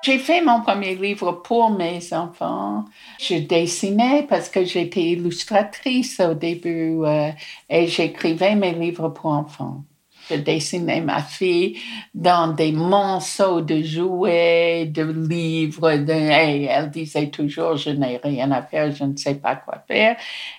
J'ai 0.03 0.19
fait 0.19 0.41
mon 0.41 0.63
premier 0.63 0.97
livre 0.97 1.31
pour 1.45 1.71
mes 1.71 2.13
enfants. 2.13 2.85
Je 3.21 3.37
dessinais 3.37 4.27
parce 4.29 4.49
que 4.49 4.65
j'étais 4.65 5.03
illustratrice 5.03 6.19
au 6.19 6.35
début 6.35 7.05
euh, 7.05 7.31
et 7.71 7.87
j'écrivais 7.87 8.57
mes 8.57 8.73
livres 8.73 9.11
pour 9.11 9.31
enfants. 9.31 9.85
Je 10.29 10.35
dessinais 10.35 11.01
ma 11.01 11.23
fille 11.23 11.79
dans 12.15 12.53
des 12.53 12.73
monceaux 12.73 13.61
de 13.61 13.81
jouets, 13.81 14.87
de 14.87 15.05
livres. 15.05 15.91
Elle 15.91 16.91
disait 16.91 17.29
toujours, 17.29 17.77
je 17.77 17.91
n'ai 17.91 18.17
rien 18.17 18.51
à 18.51 18.63
faire, 18.63 18.91
je 18.93 19.05
ne 19.05 19.17
sais 19.17 19.37
pas 19.37 19.55
quoi 19.55 19.85
faire. 19.87 20.17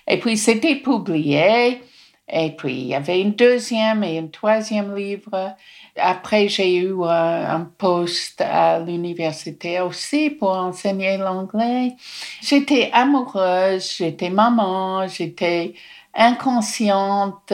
Et 0.08 0.18
puis 0.18 0.38
c'était 0.38 0.76
publié. 0.76 1.82
Et 2.28 2.52
puis 2.56 2.74
il 2.74 2.86
y 2.86 2.94
avait 2.94 3.20
une 3.20 3.34
deuxième 3.34 4.02
et 4.02 4.18
un 4.18 4.28
troisième 4.28 4.96
livre. 4.96 5.54
Après, 5.96 6.48
j'ai 6.48 6.76
eu 6.76 6.92
euh, 6.92 7.06
un 7.06 7.70
poste 7.78 8.40
à 8.40 8.80
l'université 8.80 9.80
aussi 9.80 10.30
pour 10.30 10.50
enseigner 10.50 11.18
l'anglais. 11.18 11.96
J'étais 12.42 12.90
amoureuse, 12.92 13.96
j'étais 13.98 14.30
maman, 14.30 15.06
j'étais 15.06 15.74
inconsciente. 16.14 17.52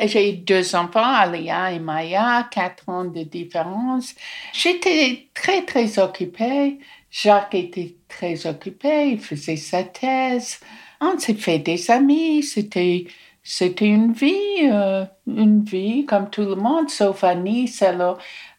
J'ai 0.00 0.32
eu 0.32 0.36
deux 0.36 0.76
enfants, 0.76 1.02
Alia 1.02 1.72
et 1.72 1.80
Maya, 1.80 2.48
quatre 2.50 2.88
ans 2.88 3.04
de 3.04 3.22
différence. 3.24 4.14
J'étais 4.52 5.28
très, 5.34 5.64
très 5.64 5.98
occupée. 5.98 6.78
Jacques 7.10 7.54
était 7.54 7.96
très 8.06 8.46
occupé, 8.46 9.12
il 9.12 9.18
faisait 9.20 9.56
sa 9.56 9.82
thèse. 9.82 10.60
On 11.00 11.18
s'est 11.18 11.34
fait 11.34 11.58
des 11.58 11.90
amis, 11.90 12.42
c'était 12.42 13.06
c'était 13.50 13.86
une 13.86 14.12
vie, 14.12 14.68
euh, 14.70 15.06
une 15.26 15.64
vie 15.64 16.04
comme 16.04 16.28
tout 16.28 16.42
le 16.42 16.54
monde, 16.54 16.90
sauf 16.90 17.24
à 17.24 17.34
Nice, 17.34 17.80
alors 17.80 18.18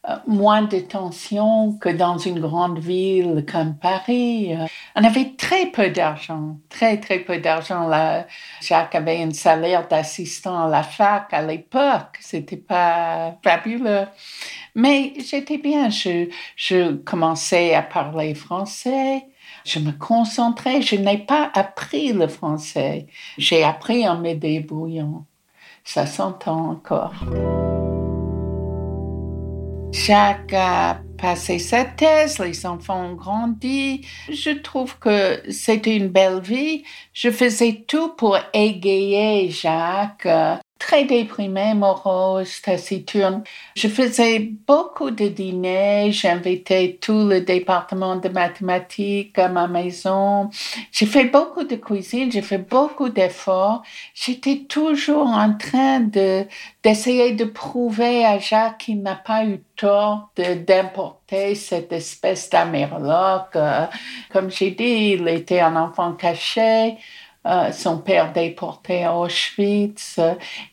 euh, 0.09 0.15
moins 0.25 0.63
de 0.63 0.79
tension 0.79 1.73
que 1.73 1.89
dans 1.89 2.17
une 2.17 2.39
grande 2.39 2.79
ville 2.79 3.45
comme 3.47 3.77
Paris. 3.77 4.55
Euh, 4.55 4.65
on 4.95 5.03
avait 5.03 5.35
très 5.37 5.67
peu 5.67 5.91
d'argent, 5.91 6.57
très 6.69 6.99
très 6.99 7.19
peu 7.19 7.37
d'argent. 7.37 7.87
Jacques 8.61 8.95
avait 8.95 9.21
un 9.21 9.29
salaire 9.29 9.87
d'assistant 9.87 10.65
à 10.65 10.67
la 10.67 10.81
fac 10.81 11.31
à 11.33 11.43
l'époque, 11.43 12.17
c'était 12.19 12.57
pas 12.57 13.37
fabuleux. 13.43 14.07
Mais 14.73 15.13
j'étais 15.19 15.59
bien, 15.59 15.89
je 15.91 16.93
commençais 16.95 17.75
à 17.75 17.83
parler 17.83 18.33
français. 18.33 19.28
Je 19.69 19.77
me 19.77 19.91
concentrais, 19.91 20.81
je 20.81 20.95
n'ai 20.95 21.19
pas 21.19 21.51
appris 21.53 22.11
le 22.11 22.27
français. 22.27 23.05
J'ai 23.37 23.63
appris 23.63 24.09
en 24.09 24.17
me 24.17 24.33
débrouillant. 24.33 25.25
Ça 25.83 26.07
s'entend 26.07 26.71
encore. 26.71 27.13
Jacques 29.91 30.53
a 30.53 31.01
passé 31.19 31.59
sa 31.59 31.85
thèse, 31.85 32.39
les 32.39 32.65
enfants 32.65 33.11
ont 33.11 33.13
grandi. 33.13 34.07
Je 34.31 34.59
trouve 34.59 34.97
que 34.97 35.39
c'était 35.51 35.95
une 35.95 36.07
belle 36.07 36.41
vie. 36.41 36.83
Je 37.13 37.29
faisais 37.29 37.85
tout 37.87 38.15
pour 38.15 38.39
égayer 38.55 39.51
Jacques 39.51 40.27
très 40.79 41.03
déprimée, 41.03 41.73
morose, 41.75 42.61
taciturne. 42.61 43.43
Je 43.75 43.87
faisais 43.89 44.39
beaucoup 44.39 45.11
de 45.11 45.27
dîners, 45.27 46.11
j'invitais 46.11 46.97
tout 47.01 47.27
le 47.27 47.41
département 47.41 48.15
de 48.15 48.29
mathématiques 48.29 49.37
à 49.37 49.49
ma 49.49 49.67
maison. 49.67 50.49
J'ai 50.91 51.05
fait 51.05 51.25
beaucoup 51.25 51.65
de 51.65 51.75
cuisine, 51.75 52.31
j'ai 52.31 52.41
fait 52.41 52.57
beaucoup 52.57 53.09
d'efforts. 53.09 53.83
J'étais 54.15 54.65
toujours 54.69 55.27
en 55.27 55.53
train 55.55 55.99
de, 55.99 56.45
d'essayer 56.81 57.33
de 57.33 57.43
prouver 57.43 58.25
à 58.25 58.39
Jacques 58.39 58.79
qu'il 58.79 59.01
n'a 59.01 59.15
pas 59.15 59.45
eu 59.45 59.61
tort 59.75 60.31
d'importer 60.37 61.55
cette 61.55 61.91
espèce 61.91 62.49
d'amerloc. 62.49 63.57
Comme 64.31 64.49
j'ai 64.49 64.71
dit, 64.71 65.17
il 65.19 65.27
était 65.27 65.59
un 65.59 65.75
enfant 65.75 66.13
caché. 66.13 66.97
Euh, 67.47 67.71
son 67.71 67.99
père 67.99 68.33
déporté 68.33 69.05
à 69.05 69.15
Auschwitz. 69.17 70.19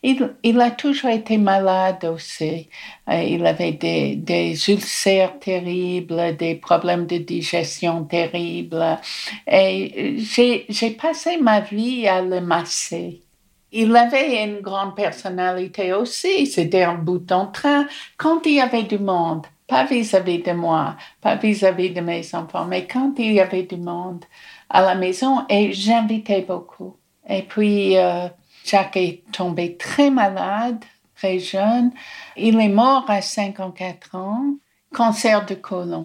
Il, 0.03 0.61
a 0.61 0.71
toujours 0.73 1.11
été 1.11 1.39
malade 1.39 2.05
aussi. 2.05 2.69
Euh, 3.09 3.23
il 3.23 3.47
avait 3.47 3.71
des, 3.73 4.57
ulcères 4.69 5.39
terribles, 5.39 6.37
des 6.37 6.57
problèmes 6.57 7.07
de 7.07 7.19
digestion 7.19 8.05
terribles. 8.05 8.99
Et 9.47 10.17
j'ai 10.19 10.91
passé 11.01 11.37
ma 11.41 11.61
vie 11.61 12.09
à 12.09 12.21
le 12.21 12.41
masser. 12.41 13.23
Il 13.71 13.95
avait 13.95 14.45
une 14.45 14.61
grande 14.61 14.97
personnalité 14.97 15.93
aussi. 15.93 16.49
C'était 16.49 16.83
un 16.83 16.95
bout 16.97 17.31
en 17.31 17.47
train. 17.47 17.87
Quand 18.17 18.45
il 18.45 18.55
y 18.55 18.61
avait 18.61 18.83
du 18.83 18.99
monde, 18.99 19.47
pas 19.69 19.85
vis-à-vis 19.85 20.39
-vis 20.39 20.47
de 20.47 20.53
moi, 20.53 20.97
pas 21.21 21.37
vis-à-vis 21.37 21.91
-vis 21.91 21.95
de 21.95 22.01
mes 22.01 22.35
enfants, 22.35 22.65
mais 22.65 22.87
quand 22.87 23.15
il 23.19 23.33
y 23.35 23.41
avait 23.41 23.65
du 23.65 23.77
monde, 23.77 24.25
à 24.71 24.83
la 24.83 24.95
maison 24.95 25.45
et 25.49 25.73
j'invitais 25.73 26.43
beaucoup. 26.43 26.97
Et 27.29 27.43
puis, 27.43 27.97
euh, 27.97 28.29
Jacques 28.65 28.97
est 28.97 29.23
tombé 29.33 29.77
très 29.77 30.11
malade, 30.11 30.85
très 31.17 31.39
jeune. 31.39 31.93
Il 32.37 32.61
est 32.61 32.69
mort 32.69 33.05
à 33.09 33.21
54 33.23 34.15
ans, 34.15 34.55
cancer 34.93 35.45
de 35.47 35.55
côlon. 35.55 36.05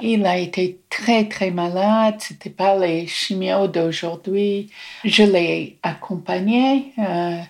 Il 0.00 0.24
a 0.24 0.38
été 0.38 0.80
très, 0.88 1.28
très 1.28 1.50
malade. 1.50 2.16
C'était 2.18 2.50
pas 2.50 2.76
les 2.76 3.06
chimios 3.06 3.68
d'aujourd'hui. 3.68 4.70
Je 5.04 5.22
l'ai 5.22 5.78
accompagné. 5.82 6.92
Euh, 6.98 7.40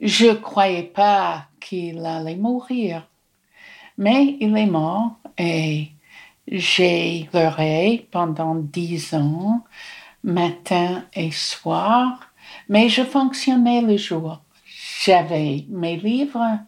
je 0.00 0.32
croyais 0.32 0.84
pas 0.84 1.46
qu'il 1.60 2.04
allait 2.06 2.36
mourir. 2.36 3.06
Mais 3.98 4.36
il 4.40 4.56
est 4.56 4.66
mort 4.66 5.16
et 5.36 5.88
j'ai 6.50 7.28
pleuré 7.30 8.08
pendant 8.10 8.54
dix 8.54 9.14
ans, 9.14 9.64
matin 10.22 11.04
et 11.14 11.30
soir, 11.30 12.20
mais 12.68 12.88
je 12.88 13.02
fonctionnais 13.02 13.82
le 13.82 13.96
jour. 13.96 14.40
J'avais 15.04 15.64
mes 15.68 15.96
livres, 15.96 16.58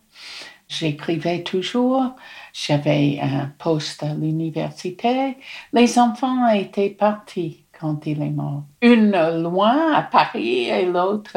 j'écrivais 0.68 1.42
toujours, 1.42 2.14
j'avais 2.52 3.18
un 3.20 3.52
poste 3.58 4.02
à 4.02 4.14
l'université. 4.14 5.36
Les 5.72 5.98
enfants 5.98 6.48
étaient 6.48 6.90
partis 6.90 7.64
quand 7.78 8.06
il 8.06 8.22
est 8.22 8.30
mort. 8.30 8.64
Une 8.82 9.12
loin 9.42 9.92
à 9.94 10.02
Paris 10.02 10.68
et 10.68 10.84
l'autre 10.84 11.36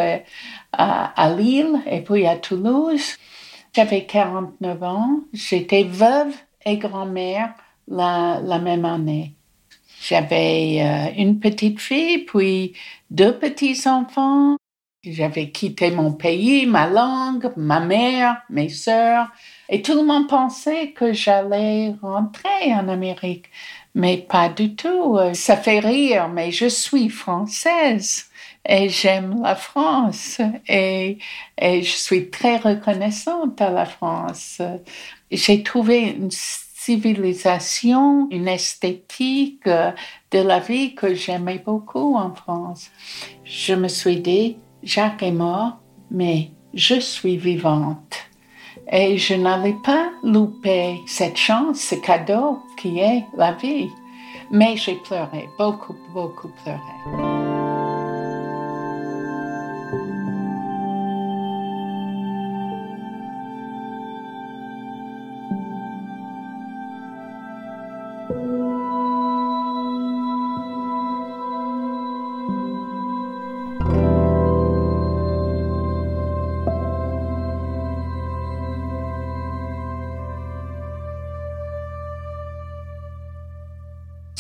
à, 0.71 1.05
à 1.05 1.33
Lille 1.33 1.81
et 1.87 2.01
puis 2.01 2.27
à 2.27 2.35
Toulouse. 2.37 3.17
J'avais 3.73 4.05
49 4.05 4.83
ans, 4.83 5.19
j'étais 5.33 5.83
veuve 5.83 6.35
et 6.65 6.77
grand-mère 6.77 7.53
la, 7.87 8.59
même 8.59 8.85
année. 8.85 9.33
J'avais 10.01 10.81
euh, 10.81 11.21
une 11.21 11.39
petite 11.39 11.79
fille, 11.79 12.19
puis 12.19 12.73
deux 13.09 13.37
petits-enfants. 13.37 14.57
J'avais 15.03 15.49
quitté 15.49 15.91
mon 15.91 16.13
pays, 16.13 16.65
ma 16.65 16.87
langue, 16.87 17.51
ma 17.57 17.81
mère, 17.81 18.41
mes 18.49 18.69
sœurs, 18.69 19.27
et 19.67 19.81
tout 19.81 19.95
le 19.95 20.03
monde 20.03 20.29
pensait 20.29 20.91
que 20.91 21.11
j'allais 21.11 21.93
rentrer 22.01 22.73
en 22.73 22.87
Amérique. 22.87 23.47
Mais 23.95 24.17
pas 24.17 24.47
du 24.49 24.75
tout. 24.75 25.19
Ça 25.33 25.57
fait 25.57 25.79
rire, 25.79 26.29
mais 26.29 26.51
je 26.51 26.67
suis 26.67 27.09
française 27.09 28.27
et 28.65 28.89
j'aime 28.89 29.41
la 29.41 29.55
France 29.55 30.39
et, 30.67 31.17
et 31.57 31.83
je 31.83 31.91
suis 31.91 32.29
très 32.29 32.57
reconnaissante 32.57 33.61
à 33.61 33.69
la 33.69 33.85
France. 33.85 34.61
J'ai 35.31 35.63
trouvé 35.63 36.11
une 36.11 36.31
civilisation, 36.85 38.27
une 38.29 38.47
esthétique 38.47 39.67
euh, 39.67 39.91
de 40.31 40.39
la 40.39 40.59
vie 40.59 40.95
que 40.95 41.13
j'aimais 41.13 41.61
beaucoup 41.65 42.15
en 42.15 42.33
France. 42.33 42.91
Je 43.45 43.73
me 43.73 43.87
suis 43.87 44.19
dit, 44.19 44.57
Jacques 44.83 45.23
est 45.23 45.31
mort, 45.31 45.77
mais 46.11 46.51
je 46.73 46.99
suis 46.99 47.37
vivante. 47.37 48.17
Et 48.91 49.17
je 49.17 49.35
n'allais 49.35 49.75
pas 49.85 50.09
louper 50.23 50.99
cette 51.07 51.37
chance, 51.37 51.79
ce 51.79 51.95
cadeau 51.95 52.59
qui 52.77 52.99
est 52.99 53.23
la 53.37 53.53
vie. 53.53 53.89
Mais 54.51 54.75
j'ai 54.75 54.95
pleuré, 54.95 55.47
beaucoup, 55.57 55.95
beaucoup 56.13 56.49
pleuré. 56.63 57.52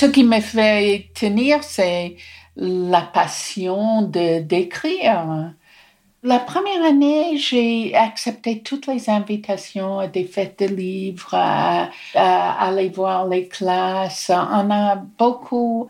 Ce 0.03 0.09
qui 0.09 0.25
me 0.25 0.41
fait 0.41 1.11
tenir, 1.15 1.63
c'est 1.63 2.17
la 2.57 3.03
passion 3.03 4.01
de 4.01 4.41
d'écrire. 4.41 5.53
La 6.23 6.39
première 6.39 6.83
année, 6.83 7.37
j'ai 7.37 7.95
accepté 7.95 8.59
toutes 8.59 8.87
les 8.87 9.09
invitations 9.09 9.99
à 9.99 10.07
des 10.07 10.25
fêtes 10.25 10.59
de 10.59 10.65
livres, 10.65 11.33
à, 11.33 11.89
aller 12.15 12.89
voir 12.89 13.29
les 13.29 13.47
classes. 13.47 14.29
On 14.29 14.69
a 14.71 14.97
beaucoup, 14.97 15.87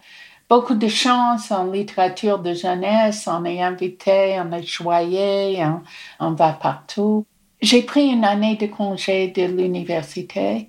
beaucoup 0.47 0.75
de 0.75 0.87
chance 0.87 1.49
en 1.49 1.71
littérature 1.71 2.37
de 2.37 2.53
jeunesse. 2.53 3.27
On 3.27 3.43
est 3.45 3.63
invité, 3.63 4.39
on 4.39 4.51
est 4.51 4.61
choyé, 4.61 5.65
on, 5.65 5.81
on 6.19 6.31
va 6.33 6.53
partout. 6.53 7.25
J'ai 7.63 7.81
pris 7.81 8.09
une 8.09 8.25
année 8.25 8.57
de 8.57 8.67
congé 8.67 9.29
de 9.29 9.45
l'université 9.45 10.67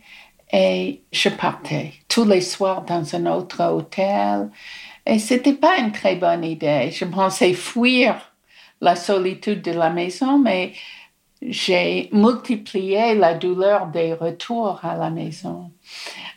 et 0.52 1.02
je 1.12 1.28
partais 1.28 1.92
tous 2.09 2.24
les 2.24 2.40
soirs 2.40 2.83
dans 2.83 3.14
un 3.14 3.26
autre 3.26 3.62
hôtel. 3.64 4.50
Et 5.07 5.18
c'était 5.18 5.54
pas 5.54 5.78
une 5.78 5.92
très 5.92 6.16
bonne 6.16 6.44
idée. 6.44 6.90
Je 6.90 7.04
pensais 7.04 7.52
fuir 7.52 8.16
la 8.80 8.96
solitude 8.96 9.62
de 9.62 9.72
la 9.72 9.90
maison, 9.90 10.38
mais 10.38 10.72
j'ai 11.42 12.09
multiplié 12.12 13.14
la 13.14 13.35
douleur 13.35 13.88
des 13.88 14.14
retours 14.14 14.80
à 14.83 14.96
la 14.96 15.11
maison. 15.11 15.70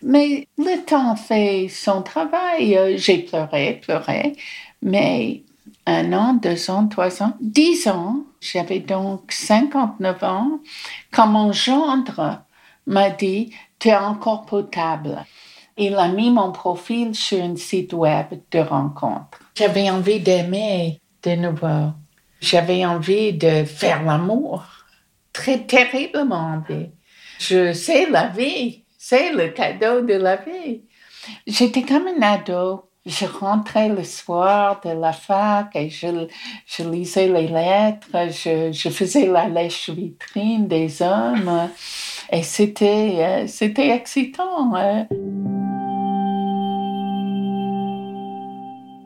Mais 0.01 0.47
le 0.57 0.83
temps 0.83 1.15
fait 1.15 1.67
son 1.69 2.01
travail. 2.01 2.97
J'ai 2.97 3.19
pleuré, 3.19 3.79
pleuré, 3.81 4.33
mais 4.81 5.43
un 5.85 6.11
an, 6.11 6.33
deux 6.33 6.69
ans, 6.69 6.87
trois 6.87 7.23
ans, 7.23 7.33
dix 7.39 7.87
ans, 7.87 8.23
j'avais 8.41 8.79
donc 8.79 9.31
59 9.31 10.23
ans, 10.23 10.59
quand 11.11 11.27
mon 11.27 11.53
gendre 11.53 12.41
m'a 12.87 13.09
dit, 13.11 13.53
tu 13.77 13.89
es 13.89 13.95
encore 13.95 14.45
potable. 14.45 15.23
Il 15.77 15.95
a 15.95 16.07
mis 16.07 16.31
mon 16.31 16.51
profil 16.51 17.13
sur 17.13 17.43
un 17.43 17.55
site 17.55 17.93
web 17.93 18.27
de 18.51 18.59
rencontre. 18.59 19.39
J'avais 19.55 19.91
envie 19.91 20.19
d'aimer 20.19 20.99
de 21.21 21.35
nouveau. 21.35 21.91
J'avais 22.41 22.85
envie 22.85 23.33
de 23.33 23.63
faire 23.63 24.03
l'amour, 24.03 24.63
très 25.33 25.59
terriblement 25.59 26.55
envie. 26.55 26.89
Je 27.39 27.73
sais 27.73 28.09
la 28.09 28.27
vie, 28.27 28.83
c'est 28.97 29.31
le 29.33 29.49
cadeau 29.49 30.01
de 30.01 30.13
la 30.13 30.37
vie. 30.37 30.81
J'étais 31.45 31.83
comme 31.83 32.07
un 32.07 32.21
ado. 32.21 32.83
Je 33.05 33.25
rentrais 33.25 33.87
le 33.87 34.03
soir 34.03 34.81
de 34.83 34.89
la 34.89 35.13
fac 35.13 35.73
et 35.75 35.89
je, 35.89 36.27
je 36.65 36.83
lisais 36.83 37.29
les 37.29 37.47
lettres, 37.47 38.31
je, 38.31 38.73
je 38.73 38.89
faisais 38.89 39.27
la 39.27 39.47
lèche 39.47 39.89
vitrine 39.89 40.67
des 40.67 41.01
hommes 41.01 41.69
et 42.31 42.43
c'était, 42.43 43.15
euh, 43.19 43.47
c'était 43.47 43.89
excitant. 43.89 44.75
Hein. 44.75 45.07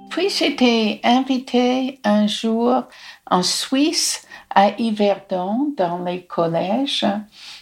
Puis 0.10 0.30
j'étais 0.30 1.00
invitée 1.04 2.00
un 2.04 2.28
jour 2.28 2.84
en 3.30 3.44
Suisse 3.44 4.28
à 4.54 4.72
Yverdon 4.78 5.74
dans 5.78 6.04
les 6.04 6.26
collèges 6.26 7.06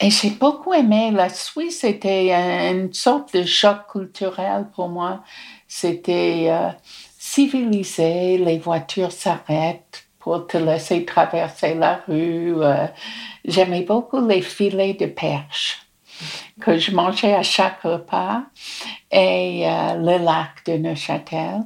et 0.01 0.09
j'ai 0.09 0.31
beaucoup 0.31 0.73
aimé. 0.73 1.11
La 1.11 1.29
Suisse 1.29 1.83
était 1.83 2.31
une 2.33 2.91
sorte 2.91 3.35
de 3.35 3.43
choc 3.43 3.87
culturel 3.91 4.67
pour 4.73 4.89
moi. 4.89 5.23
C'était 5.67 6.47
euh, 6.49 6.69
civilisé, 7.19 8.39
les 8.39 8.57
voitures 8.57 9.11
s'arrêtent 9.11 10.08
pour 10.29 10.45
te 10.45 10.57
laisser 10.57 11.05
traverser 11.05 11.73
la 11.73 12.03
rue. 12.07 12.53
Euh, 12.61 12.85
j'aimais 13.45 13.81
beaucoup 13.81 14.23
les 14.27 14.43
filets 14.43 14.93
de 14.93 15.07
perche 15.07 15.81
que 16.61 16.77
je 16.77 16.91
mangeais 16.91 17.33
à 17.33 17.41
chaque 17.41 17.81
repas 17.81 18.43
et 19.11 19.63
euh, 19.65 19.95
le 19.95 20.23
lac 20.23 20.63
de 20.67 20.73
Neuchâtel. 20.73 21.61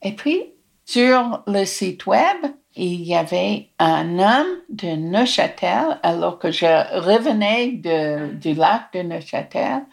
Et 0.00 0.12
puis, 0.12 0.44
sur 0.84 1.42
le 1.48 1.64
site 1.64 2.06
web, 2.06 2.36
il 2.76 3.02
y 3.02 3.16
avait 3.16 3.70
un 3.80 4.20
homme 4.20 4.60
de 4.68 4.94
Neuchâtel, 4.94 5.98
alors 6.04 6.38
que 6.38 6.52
je 6.52 7.00
revenais 7.00 7.72
du 7.72 8.54
lac 8.54 8.92
de 8.94 9.02
Neuchâtel, 9.02 9.86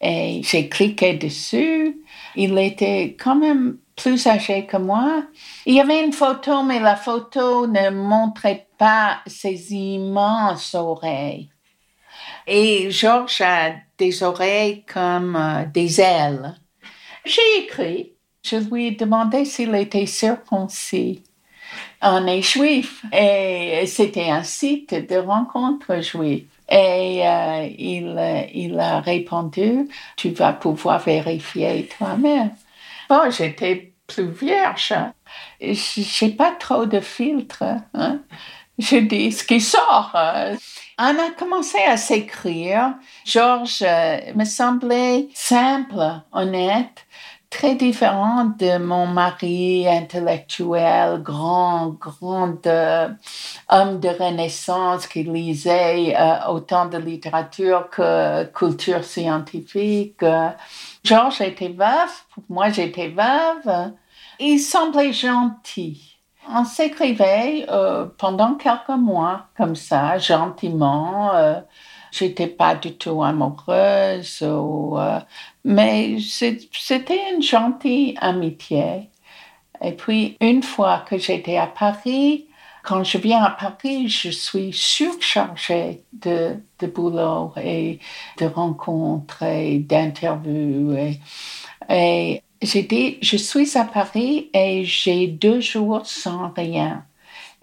et 0.00 0.40
j'ai 0.42 0.70
cliqué 0.70 1.12
dessus. 1.12 2.00
Il 2.36 2.58
était 2.58 3.16
quand 3.18 3.36
même 3.36 3.78
plus 3.96 4.26
âgé 4.26 4.66
que 4.66 4.76
moi. 4.76 5.24
Il 5.64 5.74
y 5.74 5.80
avait 5.80 6.04
une 6.04 6.12
photo, 6.12 6.62
mais 6.62 6.80
la 6.80 6.96
photo 6.96 7.66
ne 7.66 7.90
montrait 7.90 8.68
pas 8.78 9.20
ses 9.26 9.72
immenses 9.72 10.74
oreilles. 10.74 11.50
Et 12.46 12.90
Georges 12.90 13.40
a 13.40 13.72
des 13.98 14.22
oreilles 14.22 14.84
comme 14.84 15.36
euh, 15.36 15.64
des 15.72 16.00
ailes. 16.00 16.54
J'ai 17.24 17.64
écrit 17.64 18.16
je 18.46 18.56
lui 18.58 18.86
ai 18.86 18.90
demandé 18.92 19.44
s'il 19.44 19.74
était 19.74 20.06
circoncis. 20.06 21.24
On 22.00 22.26
est 22.28 22.42
juif 22.42 23.04
et 23.12 23.84
c'était 23.86 24.30
un 24.30 24.44
site 24.44 24.94
de 24.94 25.16
rencontre 25.16 26.00
juif. 26.00 26.44
Et 26.68 27.26
euh, 27.26 27.68
il, 27.78 28.48
il 28.54 28.78
a 28.78 29.00
répondu, 29.00 29.88
tu 30.16 30.30
vas 30.30 30.52
pouvoir 30.52 30.98
vérifier 30.98 31.88
toi-même. 31.96 32.50
Bon, 33.08 33.30
j'étais 33.30 33.92
plus 34.06 34.30
vierge. 34.30 34.94
J'ai 35.60 36.30
pas 36.30 36.52
trop 36.52 36.86
de 36.86 37.00
filtre. 37.00 37.64
Hein. 37.94 38.20
Je 38.78 38.96
dis 38.96 39.32
ce 39.32 39.44
qui 39.44 39.60
sort. 39.60 40.10
On 40.98 41.04
a 41.04 41.30
commencé 41.38 41.78
à 41.78 41.96
s'écrire. 41.96 42.94
Georges 43.24 43.82
euh, 43.82 44.18
me 44.34 44.44
semblait 44.44 45.28
simple, 45.34 46.00
honnête 46.32 47.06
très 47.50 47.74
différent 47.74 48.44
de 48.58 48.78
mon 48.78 49.06
mari 49.06 49.86
intellectuel, 49.88 51.22
grand, 51.22 51.88
grand 51.98 52.66
euh, 52.66 53.08
homme 53.70 54.00
de 54.00 54.08
Renaissance 54.08 55.06
qui 55.06 55.22
lisait 55.22 56.14
euh, 56.16 56.48
autant 56.48 56.86
de 56.86 56.98
littérature 56.98 57.88
que 57.90 58.44
culture 58.44 59.04
scientifique. 59.04 60.24
Georges 61.04 61.40
était 61.40 61.68
veuf, 61.68 62.26
moi 62.48 62.70
j'étais 62.70 63.08
veuve. 63.08 63.92
Il 64.38 64.58
semblait 64.58 65.12
gentil. 65.12 66.18
On 66.48 66.64
s'écrivait 66.64 67.66
euh, 67.70 68.06
pendant 68.18 68.54
quelques 68.54 68.88
mois 68.90 69.46
comme 69.56 69.76
ça, 69.76 70.18
gentiment. 70.18 71.32
J'étais 72.12 72.46
pas 72.46 72.74
du 72.74 72.94
tout 72.96 73.22
amoureuse, 73.22 74.38
euh, 74.42 75.20
mais 75.64 76.18
c'était 76.20 77.20
une 77.34 77.42
gentille 77.42 78.14
amitié. 78.20 79.10
Et 79.82 79.92
puis, 79.92 80.36
une 80.40 80.62
fois 80.62 81.04
que 81.08 81.18
j'étais 81.18 81.56
à 81.56 81.66
Paris, 81.66 82.46
quand 82.82 83.02
je 83.04 83.18
viens 83.18 83.42
à 83.42 83.50
Paris, 83.50 84.08
je 84.08 84.30
suis 84.30 84.72
surchargée 84.72 86.04
de, 86.12 86.56
de 86.78 86.86
boulot 86.86 87.52
et 87.56 87.98
de 88.38 88.46
rencontres 88.46 89.42
et 89.42 89.78
d'interviews. 89.80 90.96
Et, 90.96 91.20
et 91.90 92.42
j'ai 92.62 92.82
dit, 92.82 93.18
je 93.20 93.36
suis 93.36 93.76
à 93.76 93.84
Paris 93.84 94.50
et 94.54 94.84
j'ai 94.84 95.26
deux 95.26 95.60
jours 95.60 96.06
sans 96.06 96.52
rien. 96.54 97.04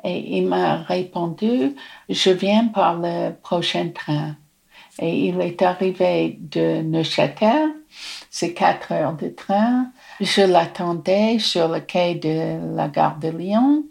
Et 0.03 0.37
il 0.37 0.47
m'a 0.47 0.77
répondu, 0.83 1.75
je 2.09 2.29
viens 2.29 2.67
par 2.67 2.99
le 2.99 3.31
prochain 3.31 3.89
train. 3.89 4.35
Et 4.99 5.27
il 5.27 5.41
est 5.41 5.61
arrivé 5.61 6.37
de 6.39 6.81
Neuchâtel, 6.81 7.69
c'est 8.29 8.53
quatre 8.53 8.91
heures 8.91 9.15
de 9.15 9.29
train. 9.29 9.87
Je 10.19 10.41
l'attendais 10.41 11.39
sur 11.39 11.67
le 11.67 11.79
quai 11.79 12.15
de 12.15 12.75
la 12.75 12.89
gare 12.89 13.17
de 13.17 13.29
Lyon. 13.29 13.85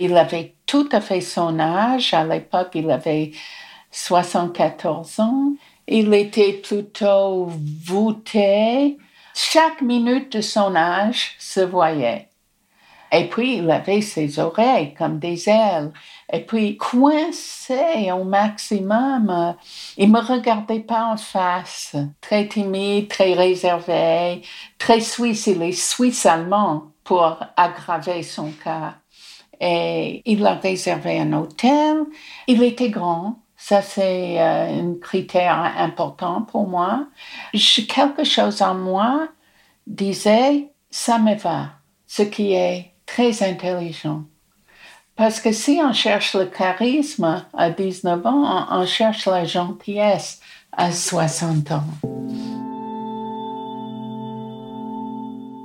Il 0.00 0.16
avait 0.16 0.54
tout 0.66 0.88
à 0.90 1.00
fait 1.00 1.20
son 1.20 1.60
âge. 1.60 2.12
À 2.14 2.24
l'époque, 2.24 2.70
il 2.74 2.90
avait 2.90 3.32
74 3.92 5.20
ans. 5.20 5.52
Il 5.86 6.12
était 6.14 6.54
plutôt 6.54 7.48
voûté. 7.84 8.98
Chaque 9.34 9.80
minute 9.80 10.36
de 10.36 10.40
son 10.40 10.74
âge 10.74 11.36
se 11.38 11.60
voyait. 11.60 12.28
Et 13.14 13.28
puis, 13.28 13.58
il 13.58 13.70
avait 13.70 14.00
ses 14.00 14.38
oreilles 14.38 14.94
comme 14.94 15.18
des 15.18 15.46
ailes. 15.46 15.92
Et 16.32 16.40
puis, 16.40 16.78
coincé 16.78 18.10
au 18.10 18.24
maximum, 18.24 19.54
il 19.98 20.10
me 20.10 20.18
regardait 20.18 20.80
pas 20.80 21.12
en 21.12 21.18
face. 21.18 21.94
Très 22.22 22.48
timide, 22.48 23.08
très 23.08 23.34
réservé, 23.34 24.40
très 24.78 25.00
suisse. 25.00 25.46
Il 25.46 25.62
est 25.62 25.72
suisse-allemand 25.72 26.84
pour 27.04 27.38
aggraver 27.54 28.22
son 28.22 28.50
cas. 28.52 28.94
Et 29.60 30.22
il 30.24 30.46
a 30.46 30.54
réservé 30.54 31.20
un 31.20 31.34
hôtel. 31.34 32.04
Il 32.46 32.62
était 32.62 32.88
grand. 32.88 33.36
Ça, 33.56 33.82
c'est 33.82 34.40
euh, 34.40 34.80
un 34.80 34.94
critère 35.00 35.74
important 35.76 36.42
pour 36.42 36.66
moi. 36.66 37.06
quelque 37.52 38.24
chose 38.24 38.62
en 38.62 38.74
moi 38.74 39.28
disait, 39.86 40.70
ça 40.90 41.18
me 41.18 41.36
va. 41.36 41.70
Ce 42.08 42.22
qui 42.22 42.54
est 42.54 42.91
très 43.06 43.42
intelligent. 43.42 44.24
Parce 45.16 45.40
que 45.40 45.52
si 45.52 45.80
on 45.82 45.92
cherche 45.92 46.34
le 46.34 46.46
charisme 46.46 47.44
à 47.52 47.70
19 47.70 48.26
ans, 48.26 48.66
on, 48.70 48.86
cherche 48.86 49.26
la 49.26 49.44
gentillesse 49.44 50.40
à 50.72 50.90
60 50.90 51.70
ans. 51.70 51.84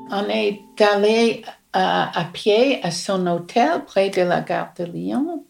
On 0.10 0.30
est 0.30 0.62
allé 0.82 1.43
à, 1.71 2.19
à, 2.19 2.26
pied 2.26 2.84
à 2.84 2.91
son 2.91 3.26
hôtel 3.28 3.84
près 3.86 4.10
de 4.10 4.21
la 4.21 4.41
gare 4.41 4.73
de 4.78 4.86
Lyon. 4.86 5.45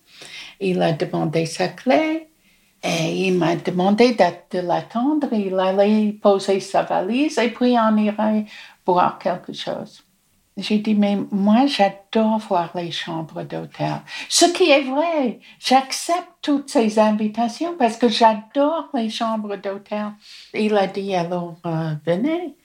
il 0.60 0.82
a 0.82 0.94
demandé 0.94 1.46
sa 1.46 1.68
clé 1.68 2.28
et 2.84 3.28
il 3.28 3.34
m'a 3.34 3.56
demandé 3.56 4.16
de 4.52 4.60
l'attendre. 4.60 5.28
Il 5.32 5.60
allait 5.60 6.14
poser 6.14 6.60
sa 6.60 6.84
valise 6.84 7.38
et 7.40 7.50
puis 7.50 7.76
on 7.78 7.98
irait 7.98 8.46
boire 8.86 9.18
quelque 9.18 9.54
chose. 9.54 10.07
J'ai 10.58 10.80
dit, 10.80 10.96
mais 10.96 11.18
moi, 11.32 11.68
j'adore 11.68 12.40
voir 12.40 12.72
les 12.74 12.92
chambres 12.92 13.44
d'hôtel. 13.44 14.02
Ce 14.28 14.46
qui 14.46 14.72
est 14.72 14.82
vrai, 14.82 15.40
j'accepte 15.60 16.28
toutes 16.42 16.70
ces 16.70 16.98
invitations 16.98 17.76
parce 17.78 17.96
que 17.98 18.10
j'adore 18.10 18.90
les 18.96 19.10
chambres 19.10 19.56
d'hôtel. 19.56 20.14
Il 20.56 20.76
a 20.76 20.88
dit, 20.88 21.14
alors, 21.14 21.58
euh, 21.66 21.94
venez. 22.06 22.56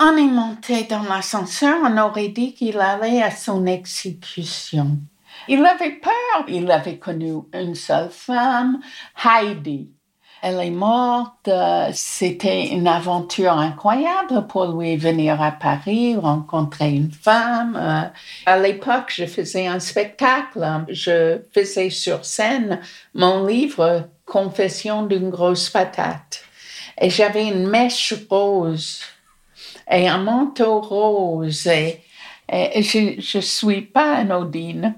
On 0.00 0.16
est 0.16 0.32
monté 0.32 0.84
dans 0.84 1.02
l'ascenseur, 1.02 1.76
on 1.84 1.98
aurait 1.98 2.28
dit 2.28 2.54
qu'il 2.54 2.78
allait 2.78 3.22
à 3.22 3.30
son 3.30 3.66
exécution. 3.66 4.96
Il 5.46 5.64
avait 5.64 5.96
peur. 5.96 6.44
Il 6.48 6.70
avait 6.70 6.98
connu 6.98 7.34
une 7.52 7.74
seule 7.74 8.10
femme, 8.10 8.80
Heidi. 9.24 9.90
Elle 10.42 10.60
est 10.60 10.70
morte. 10.70 11.50
C'était 11.92 12.68
une 12.68 12.88
aventure 12.88 13.52
incroyable 13.52 14.46
pour 14.48 14.66
lui 14.66 14.96
venir 14.96 15.42
à 15.42 15.52
Paris, 15.52 16.16
rencontrer 16.16 16.90
une 16.90 17.12
femme. 17.12 18.10
À 18.46 18.58
l'époque, 18.58 19.12
je 19.14 19.26
faisais 19.26 19.66
un 19.66 19.80
spectacle. 19.80 20.66
Je 20.88 21.40
faisais 21.52 21.90
sur 21.90 22.24
scène 22.24 22.80
mon 23.14 23.46
livre 23.46 24.08
Confession 24.24 25.04
d'une 25.04 25.28
grosse 25.28 25.68
patate. 25.68 26.42
Et 27.00 27.10
j'avais 27.10 27.48
une 27.48 27.66
mèche 27.66 28.14
rose 28.30 29.00
et 29.90 30.08
un 30.08 30.18
manteau 30.18 30.80
rose. 30.80 31.66
Et, 31.66 32.02
je 32.50 33.36
ne 33.36 33.42
suis 33.42 33.82
pas 33.82 34.16
anodine. 34.16 34.94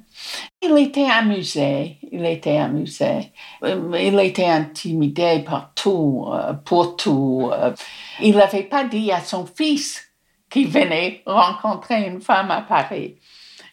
Il 0.65 0.79
était 0.79 1.11
amusé, 1.11 1.99
il 2.13 2.25
était 2.25 2.59
amusé. 2.59 3.33
Il 3.65 4.21
était 4.21 4.47
intimidé 4.47 5.41
par 5.45 5.73
tout, 5.75 6.29
euh, 6.33 6.53
pour 6.53 6.97
tout. 6.97 7.51
Euh. 7.53 7.73
Il 8.21 8.37
n'avait 8.37 8.63
pas 8.63 8.85
dit 8.85 9.11
à 9.11 9.21
son 9.21 9.45
fils 9.45 10.01
qu'il 10.49 10.69
venait 10.69 11.23
rencontrer 11.27 12.07
une 12.07 12.21
femme 12.21 12.53
à 12.53 12.61
Paris. 12.61 13.17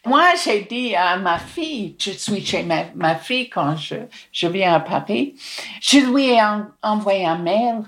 Moi, 0.06 0.24
j'ai 0.44 0.62
dit 0.62 0.96
à 0.96 1.18
ma 1.18 1.38
fille, 1.38 1.96
je 2.00 2.12
suis 2.12 2.44
chez 2.44 2.64
ma, 2.64 3.16
fille 3.16 3.50
quand 3.50 3.76
je, 3.76 3.96
je, 4.32 4.48
viens 4.48 4.74
à 4.74 4.80
Paris, 4.80 5.36
je 5.82 6.00
lui 6.00 6.30
ai 6.30 6.42
envoyé 6.82 7.26
un 7.26 7.38
mail 7.38 7.84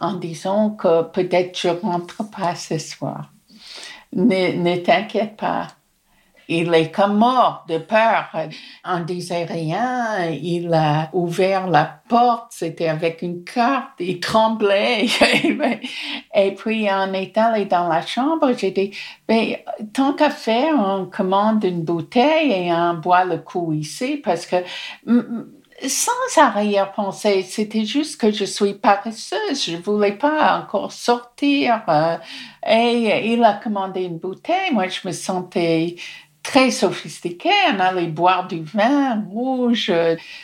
en 0.00 0.14
disant 0.14 0.70
que 0.70 1.02
peut-être 1.02 1.56
je 1.56 1.68
rentre 1.68 2.28
pas 2.30 2.54
ce 2.56 2.78
soir. 2.78 3.30
Ne 4.12 4.76
t'inquiète 4.78 5.36
pas. 5.36 5.68
Il 6.52 6.74
est 6.74 6.90
comme 6.90 7.16
mort 7.16 7.64
de 7.68 7.78
peur. 7.78 8.28
On 8.84 9.00
disait 9.00 9.44
rien. 9.44 10.30
Il 10.30 10.74
a 10.74 11.08
ouvert 11.12 11.68
la 11.68 12.00
porte. 12.08 12.48
C'était 12.50 12.88
avec 12.88 13.22
une 13.22 13.44
carte. 13.44 13.92
Il 14.00 14.18
tremblait. 14.18 15.06
Et 16.34 16.54
puis, 16.56 16.88
on 16.90 17.12
est 17.12 17.38
allé 17.38 17.66
dans 17.66 17.86
la 17.86 18.04
chambre. 18.04 18.52
J'ai 18.58 18.72
dit, 18.72 18.90
mais 19.28 19.64
tant 19.92 20.12
qu'à 20.14 20.30
faire, 20.30 20.74
on 20.76 21.06
commande 21.06 21.62
une 21.62 21.84
bouteille 21.84 22.50
et 22.50 22.72
on 22.72 22.94
boit 22.94 23.24
le 23.24 23.38
coup 23.38 23.72
ici 23.72 24.16
parce 24.16 24.44
que 24.44 24.56
sans 25.86 26.42
arrière-pensée, 26.42 27.42
c'était 27.42 27.84
juste 27.84 28.20
que 28.20 28.32
je 28.32 28.44
suis 28.44 28.74
paresseuse, 28.74 29.64
je 29.64 29.76
voulais 29.76 30.12
pas 30.18 30.60
encore 30.60 30.92
sortir. 30.92 31.82
Euh, 31.88 32.16
et 32.68 33.32
il 33.32 33.42
a 33.44 33.54
commandé 33.54 34.02
une 34.02 34.18
bouteille, 34.18 34.72
moi 34.72 34.88
je 34.88 35.06
me 35.06 35.12
sentais 35.12 35.96
très 36.50 36.72
sophistiquée, 36.72 37.48
on 37.72 37.78
allait 37.78 38.08
boire 38.08 38.48
du 38.48 38.64
vin 38.64 39.22
rouge. 39.30 39.92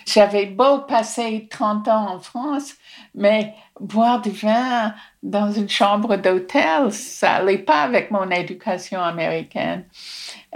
J'avais 0.06 0.46
beau 0.46 0.78
passer 0.82 1.48
30 1.50 1.88
ans 1.88 2.14
en 2.14 2.20
France, 2.20 2.74
mais 3.12 3.54
boire 3.80 4.20
du 4.20 4.30
vin 4.30 4.94
dans 5.24 5.50
une 5.50 5.68
chambre 5.68 6.14
d'hôtel, 6.14 6.92
ça 6.92 7.34
allait 7.34 7.58
pas 7.58 7.82
avec 7.82 8.12
mon 8.12 8.30
éducation 8.30 9.00
américaine. 9.00 9.84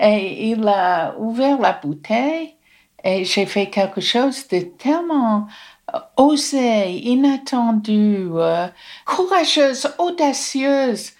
Et 0.01 0.51
il 0.51 0.69
a 0.69 1.17
ouvert 1.19 1.59
la 1.59 1.73
bouteille 1.73 2.55
et 3.03 3.25
j'ai 3.25 3.47
fait 3.47 3.71
quelque 3.71 4.01
chose 4.01 4.47
de 4.47 4.61
tellement 4.61 5.49
euh, 5.93 5.99
osé, 6.17 6.93
inattendu, 6.93 8.29
euh, 8.35 8.69
courageuse, 9.05 9.89
audacieuse. 9.99 11.11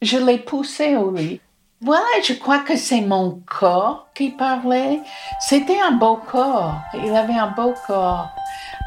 Je 0.00 0.16
l'ai 0.16 0.38
poussé 0.38 0.96
au 0.96 1.10
lit. 1.10 1.40
Voilà, 1.86 2.20
je 2.20 2.32
crois 2.32 2.58
que 2.58 2.74
c'est 2.74 3.00
mon 3.00 3.40
corps 3.46 4.08
qui 4.12 4.30
parlait. 4.30 4.98
C'était 5.38 5.78
un 5.78 5.92
beau 5.92 6.16
corps. 6.16 6.80
Il 6.94 7.14
avait 7.14 7.38
un 7.38 7.52
beau 7.52 7.74
corps. 7.86 8.28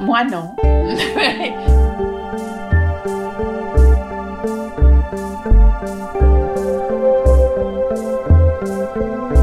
Moi, 0.01 0.25
non. 0.25 0.53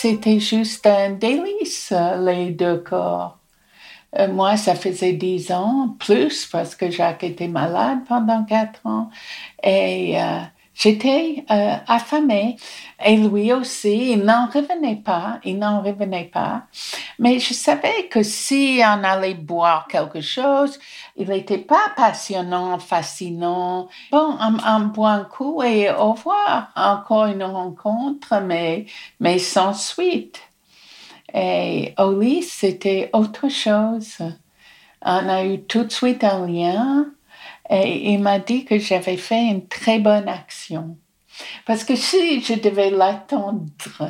c'était 0.00 0.40
juste 0.40 0.86
un 0.86 1.10
délice, 1.10 1.92
les 2.20 2.52
deux 2.52 2.78
corps. 2.78 3.38
Euh, 4.18 4.32
moi, 4.32 4.56
ça 4.56 4.74
faisait 4.74 5.12
dix 5.12 5.52
ans, 5.52 5.94
plus, 6.00 6.46
parce 6.46 6.74
que 6.74 6.90
Jacques 6.90 7.22
était 7.22 7.48
malade 7.48 7.98
pendant 8.08 8.44
quatre 8.44 8.80
ans. 8.86 9.10
Et 9.62 10.20
euh, 10.20 10.40
J'étais 10.80 11.44
euh, 11.50 11.76
affamée 11.88 12.56
et 13.04 13.14
lui 13.14 13.52
aussi, 13.52 14.12
il 14.12 14.24
n'en 14.24 14.46
revenait 14.46 15.02
pas, 15.04 15.38
il 15.44 15.58
n'en 15.58 15.82
revenait 15.82 16.30
pas. 16.32 16.62
Mais 17.18 17.38
je 17.38 17.52
savais 17.52 18.08
que 18.10 18.22
si 18.22 18.80
on 18.82 19.04
allait 19.04 19.34
boire 19.34 19.86
quelque 19.88 20.22
chose, 20.22 20.78
il 21.18 21.28
n'était 21.28 21.58
pas 21.58 21.92
passionnant, 21.96 22.78
fascinant. 22.78 23.88
Bon, 24.10 24.38
on, 24.40 24.56
on, 24.66 24.80
boit 24.86 25.10
un 25.10 25.24
coup 25.24 25.62
et 25.62 25.90
au 25.90 26.12
revoir, 26.12 26.70
encore 26.74 27.26
une 27.26 27.44
rencontre, 27.44 28.40
mais, 28.40 28.86
mais 29.20 29.38
sans 29.38 29.74
suite. 29.74 30.40
Et 31.34 31.92
au 31.98 32.18
lit, 32.18 32.42
c'était 32.42 33.10
autre 33.12 33.50
chose. 33.50 34.16
On 35.02 35.28
a 35.28 35.44
eu 35.44 35.60
tout 35.60 35.84
de 35.84 35.92
suite 35.92 36.24
un 36.24 36.46
lien 36.46 37.06
et 37.70 38.12
il 38.12 38.18
m'a 38.18 38.40
dit 38.40 38.64
que 38.64 38.78
j'avais 38.78 39.16
fait 39.16 39.46
une 39.46 39.66
très 39.68 40.00
bonne 40.00 40.28
action. 40.28 40.96
Parce 41.66 41.84
que 41.84 41.94
si 41.94 42.40
je 42.42 42.54
devais 42.54 42.90
l'attendre, 42.90 43.64
euh, 44.00 44.08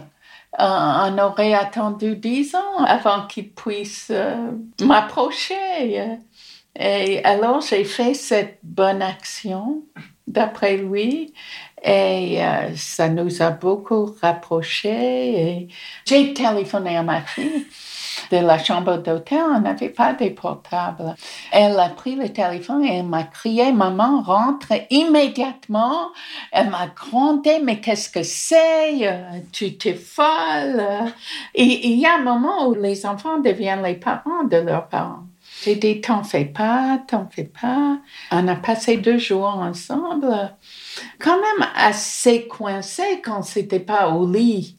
on 0.59 1.19
aurait 1.19 1.53
attendu 1.53 2.17
dix 2.17 2.55
ans 2.55 2.85
avant 2.85 3.27
qu'il 3.27 3.51
puisse 3.51 4.09
euh, 4.11 4.53
m'approcher. 4.83 6.19
Et 6.75 7.23
alors 7.25 7.61
j'ai 7.61 7.85
fait 7.85 8.15
cette 8.15 8.59
bonne 8.63 9.03
action, 9.03 9.83
d'après 10.27 10.79
lui, 10.79 11.35
et 11.85 12.43
euh, 12.43 12.75
ça 12.77 13.09
nous 13.09 13.43
a 13.43 13.51
beaucoup 13.51 14.17
rapprochés. 14.23 15.69
J'ai 16.07 16.33
téléphoné 16.33 16.97
à 16.97 17.03
ma 17.03 17.21
fille 17.21 17.67
de 18.31 18.37
la 18.37 18.59
chambre 18.59 18.99
d'hôtel, 18.99 19.43
on 19.51 19.61
n'avait 19.61 19.89
pas 19.89 20.13
de 20.13 20.29
portable. 20.29 21.15
Elle 21.53 21.79
a 21.79 21.89
pris 21.89 22.15
le 22.15 22.29
téléphone 22.29 22.85
et 22.85 22.99
elle 22.99 23.07
m'a 23.07 23.25
crié, 23.25 23.73
maman, 23.73 24.23
rentre 24.23 24.73
immédiatement. 24.91 26.09
Elle 26.53 26.71
m'a 26.71 26.87
grondé, 26.87 27.61
mais 27.63 27.81
qu'est-ce 27.81 28.09
que 28.09 28.23
c'est? 28.23 29.09
Tu 29.53 29.77
t'es 29.77 29.95
folle. 29.95 30.83
Et 31.55 31.89
il 31.89 31.99
y 31.99 32.07
a 32.07 32.17
un 32.17 32.23
moment 32.23 32.69
où 32.69 32.75
les 32.75 33.07
enfants 33.07 33.39
deviennent 33.39 33.83
les 33.83 33.95
parents 33.95 34.45
de 34.45 34.57
leurs 34.57 34.89
parents. 34.89 35.25
J'ai 35.63 35.77
dit, 35.77 36.01
t'en 36.01 36.25
fais 36.25 36.47
pas, 36.47 37.01
t'en 37.07 37.29
fais 37.29 37.45
pas. 37.45 37.99
On 38.31 38.49
a 38.49 38.55
passé 38.55 38.97
deux 38.97 39.19
jours 39.19 39.59
ensemble, 39.59 40.55
quand 41.19 41.37
même 41.37 41.69
assez 41.77 42.47
coincés 42.47 43.21
quand 43.23 43.43
c'était 43.43 43.81
pas 43.81 44.09
au 44.09 44.31
lit. 44.31 44.79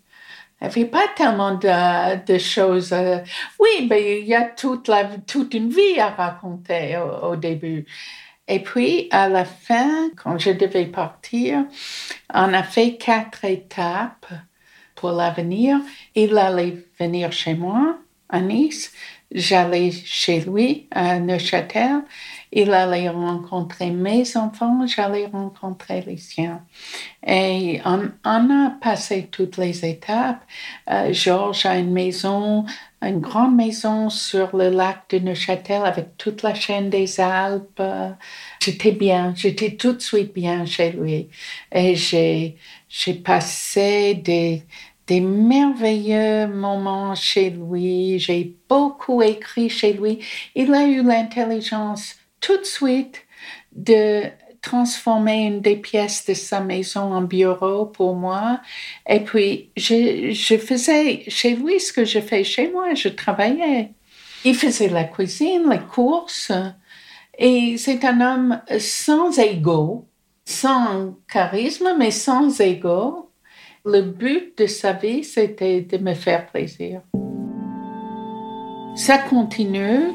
Il 0.62 0.66
n'y 0.66 0.70
avait 0.70 0.86
pas 0.86 1.08
tellement 1.16 1.56
de, 1.56 2.38
choses. 2.38 2.94
Euh, 2.94 3.18
oui, 3.60 3.88
mais 3.90 4.20
il 4.20 4.28
y 4.28 4.36
a 4.36 4.44
toute, 4.44 4.88
la, 4.88 5.06
toute 5.06 5.56
une 5.56 5.70
vie 5.70 6.00
à 6.00 6.10
raconter 6.10 7.00
au, 7.24 7.36
début. 7.36 7.86
Et 8.48 8.60
puis, 8.60 9.08
à 9.10 9.28
la 9.28 9.44
fin, 9.44 10.12
quand 10.16 10.38
je 10.38 10.52
devais 10.52 10.86
partir, 10.86 11.66
on 12.32 12.54
a 12.54 12.62
fait 12.62 12.98
quatre 12.98 13.44
étapes 13.46 14.28
pour 14.94 15.12
l'avenir. 15.14 15.80
Il 16.14 16.38
allait 16.38 16.78
venir 17.00 17.32
chez 17.32 17.56
moi 17.56 17.98
à 18.30 18.40
Nice. 18.40 18.94
J'allais 19.32 19.90
chez 19.92 20.42
lui 20.42 20.88
à 20.92 21.20
Neuchâtel. 21.20 22.04
Il 22.54 22.74
allait 22.74 23.08
rencontrer 23.08 23.92
mes 23.92 24.36
enfants, 24.36 24.86
j'allais 24.86 25.28
rencontrer 25.28 26.02
les 26.02 26.18
siens. 26.18 26.62
Et 27.26 27.82
on, 27.86 28.10
a 28.26 28.70
passé 28.82 29.30
toutes 29.32 29.56
les 29.56 29.86
étapes. 29.86 30.44
Euh, 30.90 31.14
Georges 31.14 31.66
a 31.66 31.78
une 31.78 31.94
maison, 31.94 32.66
une 33.02 33.22
grande 33.22 33.56
maison 33.56 34.10
sur 34.10 34.54
le 34.56 34.70
lac 34.70 35.04
de 35.12 35.20
Neuchâtel 35.20 35.84
avec 35.86 36.18
toute 36.18 36.44
la 36.44 36.54
chaîne 36.54 36.90
des 36.90 37.22
Alpes. 37.22 37.82
J'étais 38.62 38.92
bien, 38.92 39.34
j'étais 39.34 39.78
tout 39.78 39.94
de 39.94 40.02
suite 40.02 40.34
bien 40.34 40.66
chez 40.66 40.92
lui. 40.92 41.30
Et 41.72 41.96
j'ai, 41.96 42.58
passé 43.24 44.14
des 44.16 45.22
merveilleux 45.22 46.48
moments 46.48 47.16
chez 47.16 47.50
lui. 47.50 48.20
J'ai 48.20 48.58
beaucoup 48.68 49.22
écrit 49.22 49.70
chez 49.70 49.94
lui. 49.94 50.20
Il 50.54 50.74
a 50.74 50.86
eu 50.86 51.02
l'intelligence 51.02 52.18
tout 52.42 52.58
de 52.58 52.66
suite 52.66 53.26
de 53.72 54.24
transformer 54.62 55.46
une 55.48 55.62
des 55.62 55.76
pièces 55.76 56.26
de 56.26 56.34
sa 56.34 56.60
maison 56.60 57.14
en 57.14 57.22
bureau 57.22 57.86
pour 57.86 58.16
moi. 58.16 58.62
Et 59.08 59.20
puis, 59.22 59.72
je, 59.76 60.58
faisais 60.58 61.24
chez 61.28 61.56
lui 61.56 61.80
ce 61.80 61.92
que 61.92 62.06
je 62.06 62.20
fais 62.20 62.44
chez 62.44 62.70
moi. 62.70 62.94
Je 62.94 63.10
travaillais. 63.10 63.92
Il 64.46 64.56
faisait 64.56 64.90
la 64.90 65.04
cuisine, 65.04 65.70
les 65.70 65.80
courses. 65.80 66.52
Et 67.38 67.78
c'est 67.78 68.04
un 68.06 68.22
homme 68.22 68.62
sans 68.80 69.38
ego, 69.40 70.08
sans 70.46 71.16
charisme, 71.28 71.96
mais 71.98 72.12
sans 72.12 72.60
ego. 72.62 73.30
Le 73.84 74.02
but 74.02 74.56
de 74.60 74.68
sa 74.68 74.94
vie, 74.94 75.24
c'était 75.24 75.82
de 75.82 75.98
me 75.98 76.14
faire 76.14 76.46
plaisir. 76.46 77.02
Ça 78.96 79.18
continue. 79.18 80.12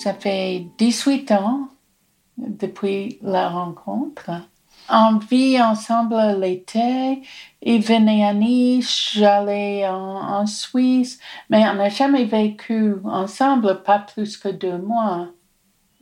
Ça 0.00 0.14
fait 0.14 0.66
18 0.78 1.30
ans 1.32 1.68
depuis 2.38 3.18
la 3.20 3.50
rencontre. 3.50 4.30
On 4.88 5.18
vit 5.18 5.60
ensemble 5.60 6.16
l'été. 6.40 7.20
Il 7.60 7.82
venait 7.82 8.24
à 8.24 8.32
Nice, 8.32 9.10
j'allais 9.12 9.86
en, 9.86 10.46
Suisse, 10.46 11.20
mais 11.50 11.68
on 11.68 11.74
n'a 11.74 11.90
jamais 11.90 12.24
vécu 12.24 12.94
ensemble, 13.04 13.82
pas 13.82 13.98
plus 13.98 14.38
que 14.38 14.48
deux 14.48 14.78
mois. 14.78 15.28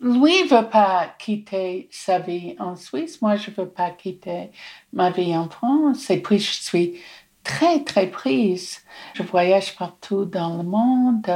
Lui 0.00 0.44
veut 0.44 0.68
pas 0.70 1.12
quitter 1.18 1.88
sa 1.90 2.20
vie 2.20 2.54
en 2.60 2.76
Suisse, 2.76 3.20
moi 3.20 3.34
je 3.34 3.50
veux 3.50 3.68
pas 3.68 3.90
quitter 3.90 4.52
ma 4.92 5.10
vie 5.10 5.36
en 5.36 5.48
France. 5.48 6.08
Et 6.10 6.22
puis 6.22 6.38
je 6.38 6.52
suis 6.52 7.00
très 7.42 7.82
très 7.82 8.06
prise. 8.06 8.78
Je 9.14 9.24
voyage 9.24 9.74
partout 9.74 10.24
dans 10.24 10.58
le 10.58 10.62
monde. 10.62 11.26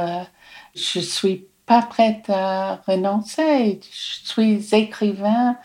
Je 0.73 1.01
suis 1.01 1.49
pas 1.65 1.81
prête 1.81 2.29
à 2.29 2.81
renoncer. 2.87 3.79
Je 3.81 4.29
suis 4.29 4.75
écrivain 4.75 5.57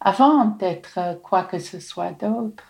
avant 0.00 0.44
d'être 0.44 1.20
quoi 1.22 1.44
que 1.44 1.58
ce 1.58 1.80
soit 1.80 2.12
d'autre. 2.12 2.64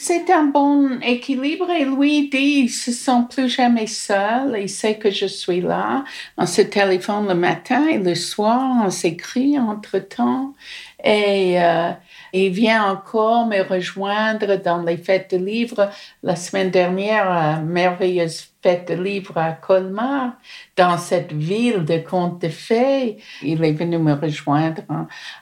C'est 0.00 0.30
un 0.30 0.44
bon 0.44 1.00
équilibre 1.02 1.68
et 1.70 1.84
lui 1.84 2.28
dit, 2.28 2.62
il 2.62 2.68
se 2.68 2.92
sent 2.92 3.24
plus 3.30 3.48
jamais 3.48 3.88
seul, 3.88 4.56
il 4.56 4.68
sait 4.68 4.96
que 4.96 5.10
je 5.10 5.26
suis 5.26 5.60
là. 5.60 6.04
On 6.36 6.46
se 6.46 6.62
téléphone 6.62 7.26
le 7.26 7.34
matin 7.34 7.84
et 7.88 7.98
le 7.98 8.14
soir, 8.14 8.84
on 8.84 8.90
s'écrit 8.90 9.58
entre-temps 9.58 10.54
et 11.02 11.60
euh, 11.60 11.90
il 12.32 12.50
vient 12.50 12.90
encore 12.90 13.46
me 13.46 13.62
rejoindre 13.62 14.56
dans 14.56 14.82
les 14.82 14.96
fêtes 14.96 15.34
de 15.34 15.44
livres. 15.44 15.90
La 16.22 16.36
semaine 16.36 16.70
dernière, 16.70 17.60
merveilleuse 17.62 18.48
fête 18.60 18.88
de 18.88 18.94
livres 18.94 19.38
à 19.38 19.52
Colmar, 19.52 20.32
dans 20.76 20.98
cette 20.98 21.32
ville 21.32 21.84
de 21.84 21.98
contes 21.98 22.42
de 22.42 22.48
fées. 22.48 23.18
Il 23.42 23.64
est 23.64 23.72
venu 23.72 23.98
me 23.98 24.14
rejoindre 24.14 24.82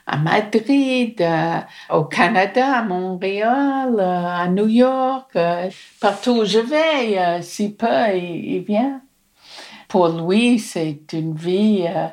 à 0.05 0.17
Madrid, 0.17 1.25
au 1.89 2.03
Canada, 2.03 2.77
à 2.77 2.83
Montréal, 2.83 3.99
à 3.99 4.47
New 4.47 4.67
York, 4.67 5.31
euh, 5.35 5.69
partout 5.99 6.41
où 6.41 6.45
je 6.45 6.59
vais, 6.59 7.17
euh, 7.17 7.41
si 7.41 7.73
peu, 7.73 8.15
il, 8.15 8.63
vient. 8.67 9.01
Pour 9.87 10.09
lui, 10.09 10.59
c'est 10.59 11.13
une 11.13 11.33
vie 11.33 11.85
euh, 11.87 12.07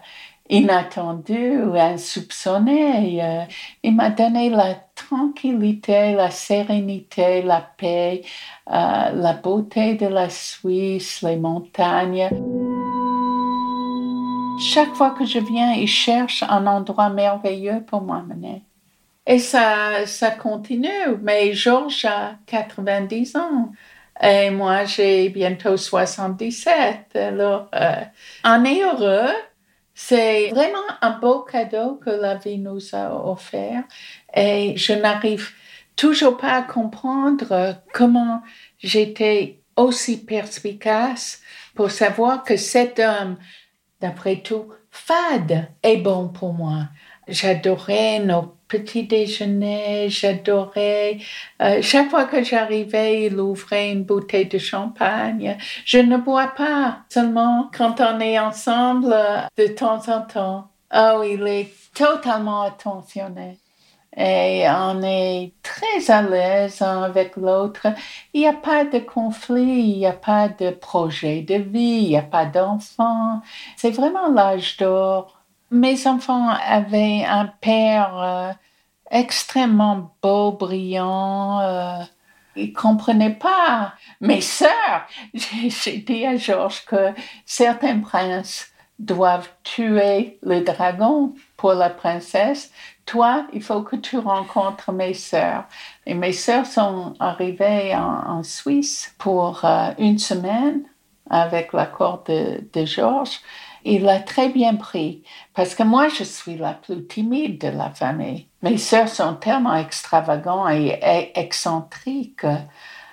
inattendu 0.49 1.63
ou 1.63 1.75
insoupçonné. 1.75 3.23
Euh, 3.23 3.45
il 3.83 3.95
m'a 3.95 4.11
donné 4.11 4.51
la 4.51 4.75
tranquillité, 4.95 6.13
la 6.13 6.31
sérénité, 6.31 7.43
la 7.43 7.61
paix, 7.61 8.23
euh, 8.71 9.11
la 9.11 9.33
beauté 9.33 9.95
de 9.95 10.07
la 10.07 10.29
Suisse, 10.29 11.23
les 11.23 11.37
montagnes. 11.37 12.29
Chaque 14.61 14.95
fois 14.95 15.11
que 15.11 15.25
je 15.25 15.39
viens, 15.39 15.73
il 15.73 15.89
cherche 15.89 16.43
un 16.43 16.67
endroit 16.67 17.11
merveilleux 17.11 17.83
pour 17.87 18.03
m'amener. 18.03 18.63
Et 19.27 19.39
ça, 19.39 20.07
ça 20.07 20.31
continue. 20.31 21.17
Mais 21.23 21.55
Georges 21.55 22.05
a 22.05 22.35
90 22.47 23.37
ans. 23.37 23.73
Et 24.23 24.51
moi, 24.51 24.85
j'ai 24.85 25.29
bientôt 25.31 25.77
77. 25.77 27.17
Alors, 27.17 27.69
euh, 27.75 28.05
on 28.45 28.65
est 28.65 28.83
heureux 28.83 29.33
c'est 29.95 30.51
vraiment 30.51 30.79
un 31.01 31.19
beau 31.19 31.41
cadeau 31.41 31.95
que 31.97 32.11
la 32.11 32.35
vie 32.35 32.59
nous 32.59 32.95
a 32.95 33.15
offert 33.31 33.85
et 34.35 34.77
je 34.77 34.93
n'arrive 34.93 35.51
toujours 35.97 36.37
pas 36.37 36.53
à 36.53 36.63
comprendre 36.63 37.77
comment 37.93 38.43
j'étais 38.79 39.61
aussi 39.77 40.25
perspicace 40.25 41.41
pour 41.75 41.91
savoir 41.91 42.43
que 42.45 42.57
cet 42.57 42.99
homme, 42.99 43.37
d'après 44.01 44.37
tout, 44.37 44.73
fade, 44.91 45.69
est 45.83 45.97
bon 45.97 46.29
pour 46.29 46.53
moi. 46.53 46.89
J'adorais 47.29 48.19
nos 48.19 48.57
petits 48.79 49.05
déjeuners, 49.05 50.09
j'adorais. 50.09 51.19
Euh, 51.63 51.81
chaque 51.83 52.11
fois 52.11 52.25
que 52.25 52.43
j'arrivais, 52.43 53.27
il 53.27 53.39
ouvrait 53.39 53.93
une 53.93 54.05
bouteille 54.05 54.47
de 54.47 54.59
champagne. 54.59 55.57
Je 55.85 55.99
ne 55.99 56.17
bois 56.17 56.49
pas 56.49 56.99
seulement 57.09 57.71
quand 57.77 58.01
on 58.01 58.21
est 58.21 58.39
ensemble 58.39 59.13
euh, 59.13 59.43
de 59.57 59.67
temps 59.69 60.09
en 60.09 60.23
temps. 60.23 60.69
Oh, 60.95 61.23
il 61.25 61.47
est 61.47 61.71
totalement 61.95 62.63
attentionné. 62.63 63.59
Et 64.17 64.65
on 64.69 65.03
est 65.03 65.53
très 65.63 66.11
à 66.11 66.23
l'aise 66.23 66.81
avec 66.83 67.37
l'autre. 67.37 67.89
Il 68.33 68.43
n'y 68.43 68.47
a 68.47 68.53
pas 68.53 68.85
de 68.85 69.01
conflit, 69.01 69.63
il 69.63 69.99
n'y 69.99 70.07
a 70.07 70.13
pas 70.13 70.49
de 70.49 70.71
projet 70.71 71.43
de 71.43 71.57
vie, 71.57 72.03
il 72.03 72.09
n'y 72.11 72.17
a 72.17 72.23
pas 72.23 72.47
d'enfant. 72.47 73.41
C'est 73.77 73.91
vraiment 73.91 74.29
l'âge 74.29 74.77
d'or 74.77 75.34
mes 75.75 76.07
enfants 76.07 76.49
avaient 76.49 77.25
un 77.25 77.47
père 77.61 78.17
euh, 78.17 78.53
extrêmement 79.11 80.15
beau, 80.23 80.53
brillant. 80.53 81.61
Euh, 81.61 82.03
ils 82.57 82.69
ne 82.69 82.75
comprenaient 82.75 83.35
pas. 83.35 83.95
Mes 84.21 84.41
sœurs, 84.41 85.07
j'ai 85.35 85.99
dit 85.99 86.25
à 86.25 86.37
Georges 86.37 86.85
que 86.87 87.13
certains 87.45 87.99
princes 87.99 88.69
doivent 89.01 89.49
tuer 89.65 90.39
le 90.43 90.61
dragon 90.61 91.35
pour 91.57 91.75
la 91.75 91.91
princesse. 91.91 92.71
Toi, 93.05 93.47
il 93.53 93.61
faut 93.61 93.83
que 93.83 93.97
tu 93.97 94.17
rencontres 94.17 94.93
mes 94.93 95.15
sœurs. 95.15 95.65
Et 96.07 96.15
mes 96.15 96.33
sœurs 96.33 96.67
sont 96.67 97.15
arrivées 97.19 97.95
en, 97.97 98.45
Suisse 98.45 99.13
pour 99.19 99.65
euh, 99.65 99.91
une 99.99 100.19
semaine 100.19 100.85
avec 101.29 101.73
l'accord 101.73 102.23
de, 102.29 102.63
de 102.73 102.85
Georges 102.85 103.41
il 103.85 104.03
l'a 104.03 104.21
très 104.21 104.49
bien 104.49 104.75
pris 104.75 105.23
parce 105.55 105.75
que 105.75 105.83
moi, 105.83 106.09
je 106.09 106.25
suis 106.25 106.57
la 106.57 106.73
plus 106.73 107.07
timide 107.07 107.61
de 107.61 107.69
la 107.69 107.91
famille. 107.91 108.49
Mes 108.63 108.79
sœurs 108.79 109.09
sont 109.09 109.35
tellement 109.35 109.77
extravagantes 109.77 110.73
et, 110.73 111.33
excentriques 111.35 112.47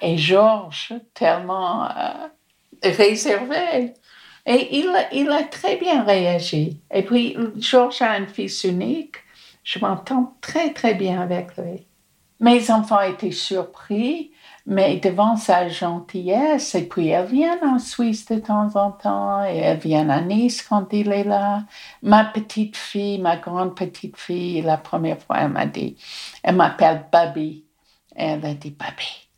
et 0.02 0.18
Georges 0.18 0.94
tellement 1.14 1.86
euh, 1.86 2.28
réservé. 2.84 3.94
Et 4.46 4.80
il, 4.80 4.92
il 5.12 5.30
a 5.30 5.44
très 5.44 5.76
bien 5.76 6.04
réagi. 6.04 6.80
Et 6.92 7.04
puis, 7.04 7.38
Georges 7.58 8.02
a 8.02 8.14
un 8.14 8.26
fils 8.26 8.64
unique. 8.64 9.18
Je 9.64 9.78
m'entends 9.80 10.36
très, 10.42 10.74
très 10.74 10.96
bien 10.96 11.22
avec 11.22 11.56
lui. 11.58 11.86
Mes 12.40 12.72
enfants 12.72 13.02
étaient 13.02 13.32
surpris 13.32 14.31
mais 14.66 14.98
devant 14.98 15.36
sa 15.36 15.68
gentillesse, 15.68 16.76
et 16.76 16.88
puis 16.88 17.10
elle 17.10 17.26
vient 17.26 17.60
en 17.64 17.80
Suisse 17.80 18.26
de 18.26 18.40
temps 18.40 18.76
en 18.76 18.92
temps, 18.92 19.44
et 19.44 19.58
elle 19.58 19.78
vient 19.78 20.10
à 20.10 20.22
Nice 20.22 20.62
quand 20.62 20.88
il 20.94 21.12
est 21.12 21.24
là. 21.24 21.64
Ma 22.04 22.26
petite 22.26 22.78
fille, 22.78 23.20
ma 23.20 23.38
grande 23.38 23.76
petite 23.76 24.18
fille, 24.18 24.62
la 24.62 24.78
première 24.78 25.20
fois, 25.20 25.38
elle 25.40 25.50
m'a 25.50 25.66
dit, 25.66 25.98
elle 26.44 26.56
m'appelle 26.56 27.06
Baby. 27.12 27.66
elle 28.16 28.46
a 28.46 28.54
dit, 28.54 28.72
Baby, 28.72 29.30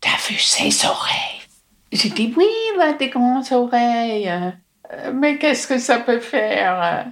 t'as 0.00 0.16
vu 0.28 0.38
ses 0.38 0.86
oreilles? 0.86 1.42
J'ai 1.92 2.08
dit, 2.08 2.34
oui, 2.36 2.46
il 2.74 2.80
a 2.80 2.92
des 2.94 3.08
grandes 3.08 3.50
oreilles. 3.52 4.28
Euh, 4.28 5.12
mais 5.12 5.38
qu'est-ce 5.38 5.68
que 5.68 5.78
ça 5.78 6.00
peut 6.00 6.20
faire? 6.20 7.06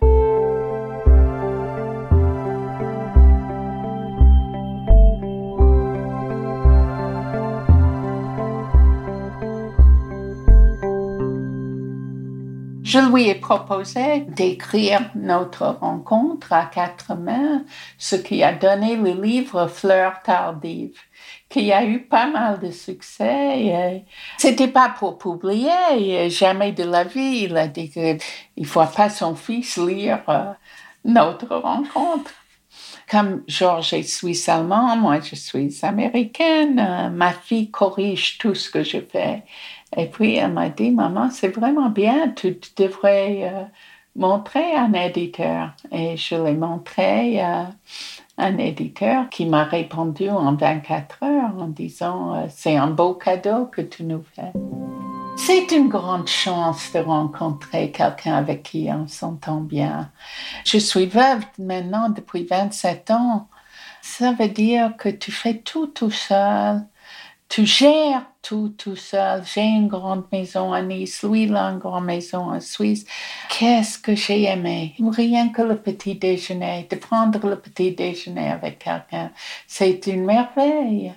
Je 12.92 12.98
lui 12.98 13.26
ai 13.30 13.34
proposé 13.36 14.20
d'écrire 14.28 15.00
notre 15.14 15.64
rencontre 15.64 16.52
à 16.52 16.66
quatre 16.66 17.14
mains, 17.14 17.64
ce 17.96 18.16
qui 18.16 18.42
a 18.42 18.52
donné 18.52 18.96
le 18.96 19.12
livre 19.12 19.66
Fleurs 19.66 20.20
tardives 20.22 21.00
qui 21.48 21.72
a 21.72 21.86
eu 21.86 22.00
pas 22.00 22.26
mal 22.26 22.60
de 22.60 22.70
succès. 22.70 24.04
C'était 24.36 24.68
pas 24.68 24.90
pour 24.90 25.16
publier, 25.16 26.28
jamais 26.28 26.72
de 26.72 26.84
la 26.84 27.04
vie. 27.04 27.44
Il 27.44 27.56
a 27.56 27.66
dit 27.66 27.88
qu'il 27.88 28.66
faut 28.66 28.84
pas 28.84 29.08
son 29.08 29.36
fils 29.36 29.78
lire 29.78 30.20
euh, 30.28 30.52
notre 31.06 31.56
rencontre. 31.56 32.30
Comme 33.10 33.42
Georges 33.48 33.94
est 33.94 34.02
suisse-allemand, 34.02 34.96
moi 34.96 35.20
je 35.20 35.34
suis 35.34 35.78
américaine, 35.82 36.78
euh, 36.78 37.08
ma 37.08 37.32
fille 37.32 37.70
corrige 37.70 38.36
tout 38.36 38.54
ce 38.54 38.70
que 38.70 38.82
je 38.82 38.98
fais. 39.00 39.44
Et 39.96 40.06
puis 40.06 40.36
elle 40.36 40.52
m'a 40.52 40.68
dit, 40.68 40.90
maman, 40.90 41.30
c'est 41.30 41.48
vraiment 41.48 41.90
bien, 41.90 42.30
tu 42.30 42.58
devrais 42.76 43.50
euh, 43.52 43.64
montrer 44.16 44.74
un 44.74 44.92
éditeur. 44.92 45.70
Et 45.90 46.16
je 46.16 46.34
l'ai 46.34 46.54
montré 46.54 47.40
à 47.40 47.72
un 48.38 48.58
éditeur 48.58 49.28
qui 49.28 49.46
m'a 49.46 49.64
répondu 49.64 50.28
en 50.30 50.54
24 50.54 51.22
heures 51.22 51.56
en 51.58 51.68
disant, 51.68 52.34
euh, 52.34 52.46
c'est 52.48 52.76
un 52.76 52.88
beau 52.88 53.14
cadeau 53.14 53.66
que 53.66 53.82
tu 53.82 54.04
nous 54.04 54.24
fais. 54.34 54.52
C'est 55.36 55.72
une 55.72 55.88
grande 55.88 56.28
chance 56.28 56.92
de 56.92 57.00
rencontrer 57.00 57.90
quelqu'un 57.90 58.36
avec 58.36 58.62
qui 58.62 58.88
on 58.90 59.08
s'entend 59.08 59.60
bien. 59.60 60.10
Je 60.64 60.78
suis 60.78 61.06
veuve 61.06 61.44
maintenant 61.58 62.10
depuis 62.10 62.44
27 62.44 63.10
ans. 63.10 63.48
Ça 64.02 64.32
veut 64.32 64.48
dire 64.48 64.96
que 64.96 65.08
tu 65.08 65.32
fais 65.32 65.58
tout 65.58 65.86
tout 65.86 66.10
seul. 66.10 66.82
Tu 67.52 67.66
gères 67.66 68.22
tout 68.40 68.70
tout 68.78 68.96
seul. 68.96 69.42
J'ai 69.44 69.60
une 69.60 69.86
grande 69.86 70.24
maison 70.32 70.72
à 70.72 70.80
Nice, 70.80 71.22
lui 71.22 71.42
il 71.42 71.54
a 71.54 71.64
une 71.64 71.78
grande 71.78 72.06
maison 72.06 72.50
en 72.50 72.60
Suisse. 72.60 73.04
Qu'est-ce 73.50 73.98
que 73.98 74.14
j'ai 74.14 74.44
aimé? 74.44 74.94
Rien 74.98 75.50
que 75.50 75.60
le 75.60 75.76
petit 75.76 76.14
déjeuner, 76.14 76.88
de 76.90 76.96
prendre 76.96 77.46
le 77.46 77.56
petit 77.56 77.92
déjeuner 77.92 78.48
avec 78.48 78.78
quelqu'un, 78.78 79.32
c'est 79.66 80.06
une 80.06 80.24
merveille. 80.24 81.12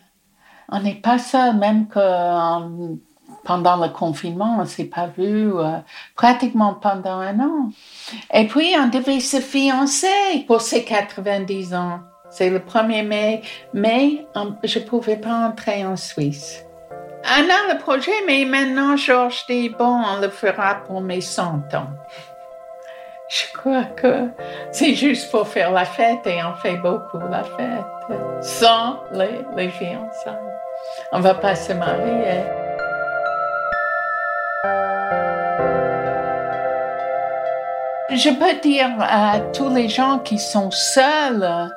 On 0.68 0.82
n'est 0.82 0.96
pas 0.96 1.20
seul, 1.20 1.56
même 1.56 1.88
que 1.88 2.98
pendant 3.46 3.78
le 3.78 3.88
confinement, 3.94 4.58
on 4.58 4.64
ne 4.64 4.68
s'est 4.68 4.92
pas 4.98 5.08
vu 5.08 5.54
euh, 5.56 5.78
pratiquement 6.18 6.74
pendant 6.74 7.20
un 7.20 7.40
an. 7.40 7.70
Et 8.34 8.46
puis, 8.46 8.74
on 8.78 8.90
devait 8.90 9.22
se 9.22 9.40
fiancer 9.40 10.44
pour 10.48 10.60
ses 10.60 10.84
90 10.84 11.74
ans. 11.76 12.02
C'est 12.38 12.50
le 12.50 12.60
1er 12.60 13.08
mai, 13.08 13.42
mais 13.74 14.26
je 14.66 14.80
ne 14.80 14.84
pouvais 14.84 15.16
pas 15.16 15.48
entrer 15.48 15.86
en 15.86 15.96
Suisse. 15.96 16.66
On 17.24 17.44
a 17.50 17.74
le 17.74 17.78
projet, 17.80 18.12
mais 18.28 18.44
maintenant, 18.44 18.98
Georges 18.98 19.46
dit, 19.48 19.70
bon, 19.70 20.02
on 20.06 20.20
le 20.20 20.28
fera 20.28 20.84
pour 20.86 21.00
mes 21.00 21.22
100 21.22 21.74
ans. 21.74 21.88
Je 23.30 23.58
crois 23.58 23.86
que 23.86 24.28
c'est 24.74 24.96
juste 24.96 25.32
pour 25.32 25.48
faire 25.48 25.72
la 25.72 25.86
fête 25.86 26.28
et 26.28 26.44
on 26.44 26.54
fait 26.56 26.76
beaucoup 26.76 27.20
la 27.20 27.46
fête 27.46 28.20
sans 28.42 29.00
les, 29.14 29.40
les 29.56 29.70
fiançailles. 29.70 30.36
On 31.14 31.20
ne 31.20 31.24
va 31.24 31.36
pas 31.36 31.56
se 31.56 31.72
marier. 31.72 32.44
Je 38.10 38.30
peux 38.30 38.60
dire 38.62 38.90
à 39.00 39.40
tous 39.54 39.74
les 39.74 39.88
gens 39.88 40.20
qui 40.20 40.38
sont 40.38 40.70
seuls 40.70 41.72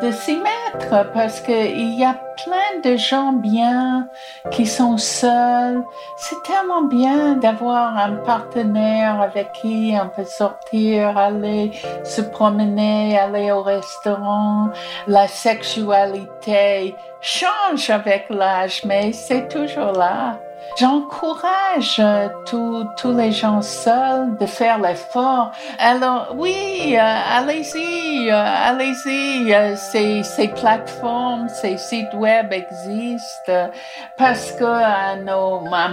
de 0.00 0.10
s'y 0.10 0.36
mettre 0.36 1.12
parce 1.12 1.40
qu'il 1.40 1.94
y 1.98 2.04
a 2.04 2.14
plein 2.44 2.90
de 2.90 2.96
gens 2.96 3.32
bien 3.32 4.08
qui 4.50 4.66
sont 4.66 4.98
seuls. 4.98 5.82
C'est 6.16 6.42
tellement 6.44 6.82
bien 6.82 7.34
d'avoir 7.34 7.96
un 7.96 8.16
partenaire 8.16 9.20
avec 9.20 9.52
qui 9.52 9.94
on 10.00 10.08
peut 10.08 10.24
sortir, 10.24 11.18
aller 11.18 11.72
se 12.04 12.20
promener, 12.20 13.18
aller 13.18 13.50
au 13.50 13.62
restaurant. 13.62 14.70
La 15.06 15.26
sexualité 15.26 16.94
change 17.20 17.90
avec 17.90 18.26
l'âge, 18.30 18.82
mais 18.84 19.12
c'est 19.12 19.48
toujours 19.48 19.92
là. 19.92 20.38
J'encourage 20.76 22.00
euh, 22.00 22.28
tous 22.46 23.12
les 23.16 23.30
gens 23.30 23.62
seuls 23.62 24.36
de 24.38 24.46
faire 24.46 24.80
l'effort. 24.80 25.52
Alors 25.78 26.34
oui, 26.36 26.96
euh, 26.96 27.00
allez-y, 27.00 28.28
euh, 28.30 28.34
allez-y. 28.34 29.76
ces, 30.24 30.48
plateformes, 30.48 31.48
ces 31.48 31.76
sites 31.76 32.14
web 32.14 32.52
existent 32.52 33.70
parce 34.16 34.50
que 34.52 34.64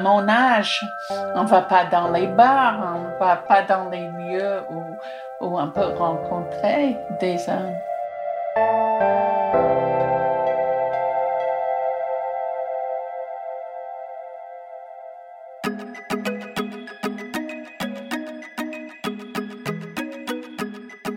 mon 0.01 0.27
âge, 0.27 0.83
on 1.35 1.43
va 1.43 1.61
pas 1.61 1.85
dans 1.85 2.09
les 2.09 2.27
bars, 2.27 2.95
on 2.95 3.23
va 3.23 3.35
pas 3.35 3.61
dans 3.61 3.87
les 3.89 4.07
lieux 4.07 4.63
où 5.41 5.59
on 5.59 5.67
peut 5.69 5.93
rencontrer 5.97 6.97
des 7.19 7.37
hommes. 7.47 7.90